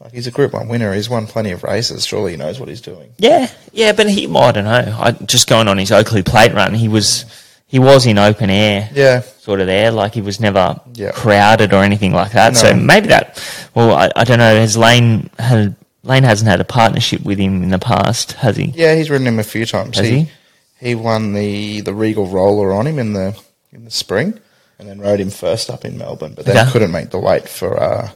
Like 0.00 0.12
he's 0.12 0.26
a 0.26 0.30
Group 0.30 0.54
One 0.54 0.68
winner. 0.68 0.94
He's 0.94 1.10
won 1.10 1.26
plenty 1.26 1.50
of 1.50 1.62
races. 1.62 2.06
Surely 2.06 2.32
he 2.32 2.36
knows 2.38 2.58
what 2.58 2.68
he's 2.70 2.80
doing. 2.80 3.12
Yeah, 3.18 3.50
yeah, 3.72 3.92
but 3.92 4.08
he, 4.08 4.26
I 4.34 4.52
don't 4.52 4.64
know. 4.64 4.96
I, 4.98 5.12
just 5.12 5.46
going 5.48 5.68
on 5.68 5.76
his 5.76 5.92
Oakley 5.92 6.22
Plate 6.22 6.54
run, 6.54 6.72
he 6.74 6.88
was 6.88 7.26
he 7.66 7.78
was 7.78 8.06
in 8.06 8.16
open 8.18 8.48
air, 8.50 8.88
Yeah, 8.94 9.20
sort 9.20 9.60
of 9.60 9.66
there. 9.66 9.90
Like 9.90 10.14
he 10.14 10.22
was 10.22 10.40
never 10.40 10.80
Yeah. 10.94 11.12
crowded 11.12 11.74
or 11.74 11.82
anything 11.84 12.12
like 12.12 12.32
that. 12.32 12.56
So 12.56 12.74
maybe 12.74 13.08
that. 13.08 13.42
Well, 13.74 13.92
I, 13.94 14.10
I 14.16 14.24
don't 14.24 14.38
know. 14.38 14.54
Has 14.58 14.76
Lane 14.76 15.28
had 15.38 15.76
Lane 16.02 16.22
hasn't 16.24 16.48
had 16.48 16.60
a 16.62 16.64
partnership 16.64 17.20
with 17.22 17.38
him 17.38 17.62
in 17.62 17.68
the 17.68 17.78
past, 17.78 18.32
has 18.32 18.56
he? 18.56 18.72
yeah. 18.74 18.94
He's 18.94 19.10
ridden 19.10 19.26
him 19.26 19.38
a 19.38 19.44
few 19.44 19.66
times. 19.66 19.98
Has 19.98 20.08
he? 20.08 20.30
he 20.80 20.94
won 20.94 21.34
the 21.34 21.82
the 21.82 21.92
Regal 21.92 22.26
Roller 22.26 22.72
on 22.72 22.86
him 22.86 22.98
in 22.98 23.12
the 23.12 23.38
in 23.70 23.84
the 23.84 23.90
spring, 23.90 24.40
and 24.78 24.88
then 24.88 24.98
rode 24.98 25.20
him 25.20 25.28
first 25.28 25.68
up 25.68 25.84
in 25.84 25.98
Melbourne, 25.98 26.32
but 26.34 26.46
then 26.46 26.56
Okay. 26.56 26.70
couldn't 26.72 26.90
make 26.90 27.10
the 27.10 27.18
weight 27.20 27.46
for 27.50 27.78
uh, 27.80 28.10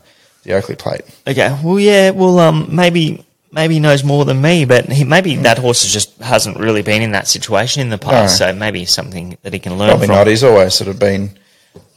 the 0.44 0.54
Oakley 0.54 0.76
Plate. 0.76 1.02
Okay. 1.26 1.58
Well, 1.62 1.78
yeah. 1.80 2.10
Well, 2.10 2.38
um, 2.38 2.68
maybe 2.74 3.24
maybe 3.52 3.74
he 3.74 3.80
knows 3.80 4.04
more 4.04 4.24
than 4.24 4.40
me, 4.40 4.64
but 4.64 4.86
he, 4.86 5.04
maybe 5.04 5.36
that 5.36 5.58
horse 5.58 5.84
just 5.92 6.16
hasn't 6.18 6.58
really 6.58 6.82
been 6.82 7.02
in 7.02 7.12
that 7.12 7.26
situation 7.28 7.82
in 7.82 7.88
the 7.90 7.98
past. 7.98 8.40
No. 8.40 8.46
So 8.48 8.52
maybe 8.54 8.82
it's 8.82 8.92
something 8.92 9.36
that 9.42 9.52
he 9.52 9.58
can 9.58 9.76
learn 9.78 9.90
Probably 9.90 10.06
from. 10.06 10.16
not. 10.16 10.26
He's 10.26 10.44
always 10.44 10.74
sort 10.74 10.88
of 10.88 10.98
been 10.98 11.30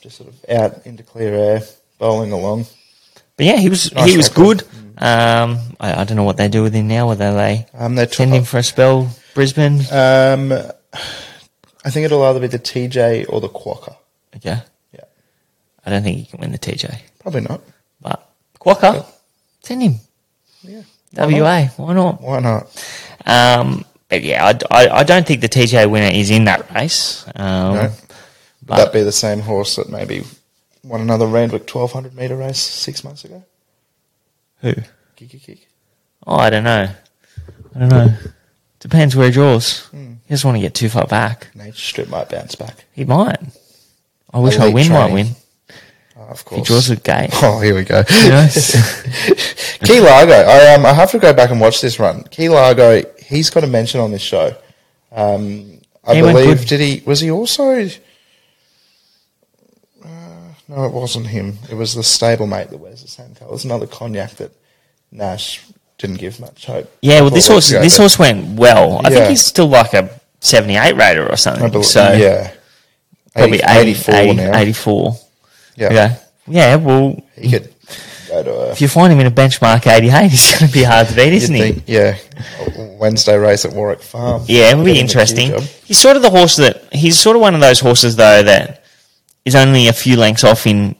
just 0.01 0.17
sort 0.17 0.29
of 0.29 0.45
out 0.49 0.85
into 0.85 1.03
clear 1.03 1.33
air, 1.33 1.61
bowling 1.99 2.31
along. 2.31 2.65
But 3.35 3.45
yeah, 3.45 3.57
he 3.57 3.69
was 3.69 3.93
Nice 3.93 4.09
he 4.09 4.17
was 4.17 4.29
record. 4.29 4.59
good. 4.59 4.67
Um, 4.99 5.59
I, 5.79 6.01
I 6.01 6.03
don't 6.05 6.17
know 6.17 6.23
what 6.23 6.37
they 6.37 6.47
do 6.47 6.63
with 6.63 6.73
him 6.73 6.87
now. 6.87 7.07
Whether 7.09 7.33
they 7.33 7.67
Um, 7.75 7.93
they're 7.95 8.07
send 8.11 8.33
him 8.33 8.43
for 8.45 8.57
a 8.57 8.63
spell, 8.63 9.09
Brisbane. 9.35 9.81
Um, 9.91 10.51
I 11.85 11.89
think 11.91 12.05
it'll 12.05 12.23
either 12.23 12.39
be 12.39 12.47
the 12.47 12.57
TJ 12.59 13.25
or 13.29 13.39
the 13.39 13.49
Quokka. 13.49 13.95
Okay. 14.37 14.59
Yeah, 14.93 15.03
I 15.85 15.89
don't 15.91 16.01
think 16.03 16.17
he 16.17 16.25
can 16.25 16.39
win 16.39 16.51
the 16.51 16.57
TJ. 16.57 16.99
probably 17.19 17.41
not. 17.41 17.61
Quokka, 18.59 19.05
send 19.61 19.81
him. 19.83 19.95
Yeah, 20.63 20.81
WA, 21.13 21.67
why 21.77 21.93
not? 21.93 22.21
why 22.21 22.39
not? 22.39 22.85
Um, 23.25 23.85
but 24.09 24.23
yeah, 24.23 24.45
I, 24.45 24.85
I, 24.85 24.89
I 24.99 25.03
don't 25.03 25.25
think 25.25 25.41
the 25.41 25.49
TJ 25.49 25.89
winner 25.89 26.13
is 26.13 26.29
in 26.31 26.45
that 26.45 26.69
race. 26.73 27.25
Um, 27.35 27.73
No. 27.75 27.91
Would 28.67 28.77
that 28.79 28.93
be 28.93 29.03
the 29.03 29.11
same 29.13 29.39
horse 29.39 29.77
that 29.77 29.89
maybe 29.89 30.23
won 30.83 30.99
another 31.01 31.25
Randwick 31.25 31.61
1200 31.73 32.13
metre 32.15 32.35
race 32.35 32.59
six 32.59 33.03
months 33.03 33.23
ago? 33.23 33.43
Who? 34.61 34.73
Kiki 35.15 35.39
kick. 35.39 35.67
Oh, 36.25 36.35
I 36.35 36.49
don't 36.49 36.65
know. 36.65 36.89
I 37.75 37.79
don't 37.79 37.89
know. 37.89 38.09
Depends 38.79 39.15
where 39.15 39.27
he 39.27 39.31
draws. 39.31 39.85
Hmm. 39.87 40.13
He 40.25 40.29
doesn't 40.33 40.45
want 40.47 40.57
to 40.57 40.61
get 40.61 40.73
too 40.73 40.89
far 40.89 41.05
back. 41.07 41.47
Nature 41.55 41.77
Strip 41.77 42.09
might 42.09 42.27
bounce 42.29 42.55
back. 42.55 42.83
He 42.91 43.05
might. 43.05 43.39
I 44.33 44.39
wish 44.39 44.57
I 44.57 44.63
Elite 44.63 44.73
win 44.75 44.89
might 44.91 45.13
win. 45.13 45.27
Oh, 46.29 46.33
course. 46.43 46.59
He 46.59 46.63
draws 46.63 46.89
a 46.89 46.95
gate. 46.97 47.29
Oh, 47.41 47.59
here 47.61 47.73
we 47.75 47.83
go. 47.83 48.03
Knows? 48.27 48.75
Key 49.83 49.99
Largo. 50.01 50.33
I 50.33 50.73
um 50.75 50.85
I 50.85 50.93
have 50.93 51.11
to 51.11 51.19
go 51.19 51.33
back 51.33 51.51
and 51.51 51.61
watch 51.61 51.79
this 51.81 51.99
run. 51.99 52.23
Key 52.23 52.49
Largo. 52.49 53.01
He's 53.25 53.49
got 53.49 53.63
a 53.63 53.67
mention 53.67 53.99
on 54.01 54.11
this 54.11 54.21
show. 54.21 54.55
Um, 55.11 55.79
I 56.05 56.15
He 56.15 56.21
believe. 56.21 56.65
Did 56.67 56.79
he? 56.81 57.01
Was 57.05 57.19
he 57.21 57.31
also? 57.31 57.87
Uh, 60.03 60.09
no, 60.67 60.85
it 60.85 60.91
wasn't 60.93 61.27
him. 61.27 61.57
It 61.69 61.75
was 61.75 61.93
the 61.93 62.01
stablemate 62.01 62.69
that 62.69 62.77
wears 62.77 63.01
the 63.01 63.07
same 63.07 63.33
colour. 63.35 63.49
colours. 63.49 63.65
Another 63.65 63.87
cognac 63.87 64.31
that 64.35 64.51
Nash 65.11 65.63
didn't 65.97 66.17
give 66.17 66.39
much 66.39 66.65
hope. 66.65 66.91
Yeah, 67.01 67.21
well, 67.21 67.29
this 67.29 67.47
horse 67.47 67.69
ago, 67.69 67.81
this 67.81 67.97
horse 67.97 68.19
went 68.19 68.59
well. 68.59 68.99
I 69.03 69.09
Yeah. 69.09 69.15
think 69.15 69.29
he's 69.29 69.45
still 69.45 69.67
like 69.67 69.93
a 69.93 70.09
seventy-eight 70.41 70.95
rater 70.95 71.27
or 71.29 71.37
something. 71.37 71.69
believe- 71.71 71.85
so 71.85 72.11
yeah, 72.13 72.51
probably 73.35 73.59
80 73.59 73.65
80, 73.69 73.89
84 73.91 74.15
80 74.15 74.33
now. 74.33 74.57
84. 74.57 75.15
Yeah, 75.77 75.87
Okay. 75.87 76.17
Yeah, 76.49 76.75
well, 76.77 77.15
he 77.37 77.51
could 77.51 77.73
go 78.29 78.43
to 78.43 78.51
a 78.51 78.71
if 78.71 78.81
you 78.81 78.87
find 78.87 79.11
him 79.13 79.19
in 79.19 79.27
a 79.27 79.31
benchmark 79.31 79.85
88, 79.87 80.27
he's 80.31 80.51
going 80.59 80.67
to 80.67 80.73
be 80.73 80.83
hard 80.83 81.07
to 81.07 81.15
beat, 81.15 81.33
isn't 81.33 81.53
he? 81.55 81.61
think- 81.73 81.83
yeah 81.87 82.17
Wednesday 82.99 83.37
race 83.37 83.63
at 83.65 83.73
Warwick 83.73 84.01
Farm. 84.01 84.43
Yeah, 84.47 84.71
it 84.71 84.75
would 84.77 84.85
be 84.85 84.93
Getting 84.93 85.07
the 85.07 85.13
cue 85.13 85.19
interesting. 85.21 85.61
He's 85.85 85.97
sort 85.99 86.15
of 86.15 86.21
the 86.23 86.29
horse 86.29 86.55
that 86.57 86.91
he's 86.93 87.19
sort 87.19 87.35
of 87.35 87.41
one 87.41 87.53
of 87.55 87.61
those 87.61 87.79
horses 87.79 88.15
though 88.15 88.41
that 88.43 88.83
is 89.45 89.55
only 89.55 89.87
a 89.87 89.93
few 89.93 90.17
lengths 90.17 90.43
off 90.43 90.65
in 90.67 90.95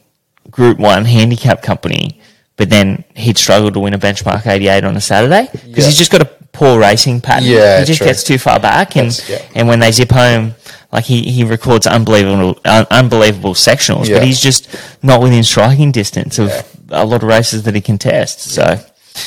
Group 0.50 0.78
One 0.78 1.04
handicap 1.04 1.62
company, 1.62 2.20
but 2.56 2.70
then 2.70 3.04
he'd 3.14 3.36
struggle 3.38 3.70
to 3.72 3.80
win 3.80 3.94
a 3.94 3.98
benchmark 3.98 4.46
88 4.46 4.84
on 4.84 4.96
a 4.96 5.00
Saturday 5.00 5.48
because 5.52 5.66
Yeah. 5.66 5.84
he's 5.86 5.98
just 5.98 6.10
got 6.12 6.22
a 6.22 6.26
poor 6.52 6.78
racing 6.78 7.20
pattern. 7.20 7.48
Yeah, 7.48 7.80
he 7.80 7.84
just 7.86 7.98
true. 7.98 8.06
gets 8.06 8.22
too 8.22 8.38
far 8.38 8.58
back, 8.60 8.96
and 8.96 9.10
yeah. 9.28 9.42
and 9.54 9.66
when 9.68 9.80
they 9.80 9.92
zip 9.92 10.10
home. 10.10 10.54
Like 10.92 11.04
he, 11.04 11.30
he 11.30 11.44
records 11.44 11.86
unbelievable 11.86 12.58
un, 12.64 12.86
unbelievable 12.90 13.54
sectionals, 13.54 14.08
Yeah. 14.08 14.18
but 14.18 14.26
he's 14.26 14.40
just 14.40 14.68
not 15.02 15.20
within 15.20 15.44
striking 15.44 15.92
distance 15.92 16.38
of 16.38 16.48
Yeah. 16.48 16.62
a 16.90 17.04
lot 17.04 17.22
of 17.22 17.28
races 17.28 17.64
that 17.64 17.74
he 17.74 17.80
contests. 17.82 18.52
So 18.54 18.80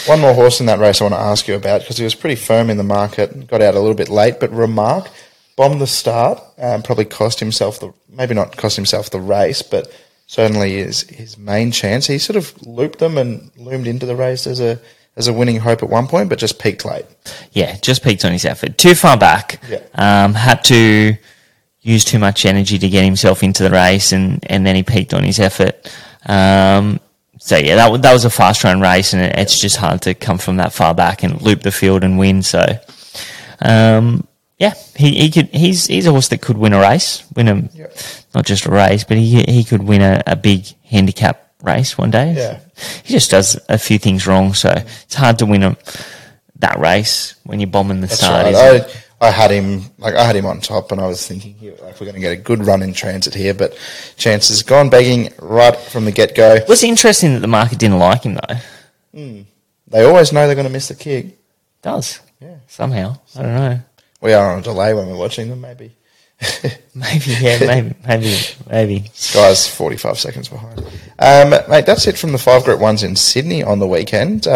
One 0.07 0.21
more 0.21 0.33
horse 0.33 0.59
in 0.59 0.65
that 0.67 0.79
race 0.79 1.01
I 1.01 1.03
want 1.03 1.13
to 1.15 1.19
ask 1.19 1.47
you 1.47 1.55
about 1.55 1.81
because 1.81 1.97
he 1.97 2.03
was 2.03 2.15
pretty 2.15 2.35
firm 2.35 2.69
in 2.69 2.77
the 2.77 2.83
market, 2.83 3.31
and 3.31 3.47
got 3.47 3.61
out 3.61 3.75
a 3.75 3.79
little 3.79 3.95
bit 3.95 4.09
late, 4.09 4.39
but 4.39 4.51
Remark 4.51 5.09
bombed 5.55 5.81
the 5.81 5.87
start, 5.87 6.41
um, 6.57 6.81
probably 6.81 7.05
cost 7.05 7.39
himself 7.39 7.79
the 7.79 7.93
maybe 8.09 8.33
not 8.33 8.57
cost 8.57 8.75
himself 8.75 9.09
the 9.11 9.19
race, 9.19 9.61
but 9.61 9.91
certainly 10.27 10.77
is 10.79 11.01
his 11.09 11.37
main 11.37 11.71
chance. 11.71 12.07
He 12.07 12.17
sort 12.17 12.37
of 12.37 12.53
looped 12.65 12.99
them 12.99 13.17
and 13.17 13.51
loomed 13.57 13.85
into 13.85 14.05
the 14.05 14.15
race 14.15 14.47
as 14.47 14.59
a 14.59 14.79
as 15.17 15.27
a 15.27 15.33
winning 15.33 15.57
hope 15.59 15.83
at 15.83 15.89
one 15.89 16.07
point, 16.07 16.29
but 16.29 16.39
just 16.39 16.57
peaked 16.57 16.85
late. 16.85 17.05
yeah, 17.51 17.75
just 17.81 18.01
peaked 18.01 18.23
on 18.25 18.31
his 18.31 18.45
effort. 18.45 18.77
Too 18.77 18.95
far 18.95 19.17
back. 19.17 19.59
Yeah. 19.69 19.79
Um, 19.93 20.33
had 20.33 20.63
to 20.65 21.17
use 21.81 22.03
too 22.05 22.19
much 22.19 22.45
energy 22.45 22.77
to 22.77 22.89
get 22.89 23.03
himself 23.03 23.43
into 23.43 23.63
the 23.63 23.69
race, 23.71 24.11
and, 24.11 24.43
and 24.49 24.65
then 24.65 24.75
he 24.75 24.83
peaked 24.83 25.13
on 25.13 25.23
his 25.23 25.39
effort. 25.39 25.91
Um, 26.25 26.99
so 27.39 27.57
yeah, 27.57 27.75
that, 27.75 28.01
that 28.03 28.13
was 28.13 28.23
a 28.25 28.29
fast 28.29 28.63
run 28.63 28.81
race, 28.81 29.13
and 29.13 29.21
it, 29.23 29.37
it's 29.39 29.59
just 29.59 29.77
hard 29.77 30.01
to 30.03 30.13
come 30.13 30.37
from 30.37 30.57
that 30.57 30.73
far 30.73 30.93
back 30.93 31.23
and 31.23 31.41
loop 31.41 31.61
the 31.61 31.71
field 31.71 32.03
and 32.03 32.19
win. 32.19 32.43
So, 32.43 32.63
um, 33.59 34.27
yeah, 34.59 34.73
he, 34.95 35.11
he 35.17 35.31
could. 35.31 35.47
He's 35.47 35.87
he's 35.87 36.05
a 36.05 36.11
horse 36.11 36.27
that 36.29 36.41
could 36.41 36.57
win 36.57 36.73
a 36.73 36.79
race, 36.79 37.23
win 37.35 37.47
a 37.47 37.55
Yeah. 37.73 37.87
not 38.35 38.45
just 38.45 38.65
a 38.67 38.71
race, 38.71 39.03
but 39.03 39.17
he 39.17 39.43
he 39.43 39.63
could 39.63 39.81
win 39.83 40.01
a, 40.01 40.21
a 40.27 40.35
big 40.35 40.65
handicap 40.85 41.51
race 41.63 41.97
one 41.97 42.11
day. 42.11 42.33
Yeah. 42.35 42.59
he 43.03 43.13
just 43.13 43.31
does 43.31 43.59
a 43.69 43.77
few 43.79 43.97
things 43.97 44.27
wrong, 44.27 44.53
so 44.53 44.69
it's 44.69 45.15
hard 45.15 45.39
to 45.39 45.47
win 45.47 45.63
a, 45.63 45.77
that 46.59 46.77
race 46.79 47.35
when 47.43 47.59
you're 47.59 47.67
bombing 47.71 48.01
the 48.01 48.07
That's 48.07 48.19
start. 48.21 48.53
right. 48.53 49.05
I, 49.21 49.31
had 49.31 49.51
him 49.51 49.83
like 49.99 50.15
I 50.15 50.23
had 50.23 50.35
him 50.35 50.45
on 50.45 50.59
top, 50.61 50.91
and 50.91 50.99
I 50.99 51.07
was 51.07 51.25
thinking 51.25 51.53
here 51.53 51.75
like 51.81 51.99
we're 51.99 52.05
going 52.07 52.15
to 52.15 52.19
get 52.19 52.31
a 52.33 52.41
good 52.41 52.65
run 52.65 52.81
in 52.81 52.93
transit 52.93 53.33
here, 53.33 53.53
but 53.53 53.77
chances 54.17 54.63
gone 54.63 54.89
begging 54.89 55.31
right 55.39 55.75
from 55.77 56.05
the 56.05 56.11
get 56.11 56.35
go. 56.35 56.55
It 56.55 56.67
was 56.67 56.83
interesting 56.83 57.33
that 57.33 57.39
the 57.39 57.47
market 57.47 57.79
didn't 57.79 57.99
like 57.99 58.23
him 58.23 58.35
though. 58.35 59.43
They 59.87 60.03
always 60.05 60.31
know 60.33 60.45
they're 60.45 60.55
going 60.55 60.67
to 60.67 60.71
miss 60.73 60.87
the 60.87 60.95
kick. 60.95 61.37
does 61.81 62.19
Yeah. 62.39 62.55
somehow. 62.67 63.17
I 63.35 63.41
don't 63.41 63.55
know. 63.55 63.79
We 64.21 64.33
are 64.33 64.53
on 64.53 64.59
a 64.59 64.61
delay 64.61 64.93
when 64.93 65.07
we're 65.07 65.17
watching 65.17 65.49
them, 65.49 65.61
maybe. 65.61 65.95
Maybe 66.95 67.31
yeah, 67.39 67.59
maybe 67.65 67.95
maybe 68.05 68.37
maybe. 68.69 69.09
Sky's 69.13 69.67
45 69.67 70.19
seconds 70.19 70.49
behind. 70.49 70.79
Um, 71.19 71.51
mate, 71.69 71.85
that's 71.85 72.05
it 72.07 72.17
from 72.17 72.31
the 72.33 72.37
five 72.37 72.65
group 72.65 72.79
ones 72.81 73.03
in 73.03 73.15
Sydney 73.15 73.63
on 73.63 73.79
the 73.79 73.87
weekend. 73.87 74.45
Uh, 74.45 74.49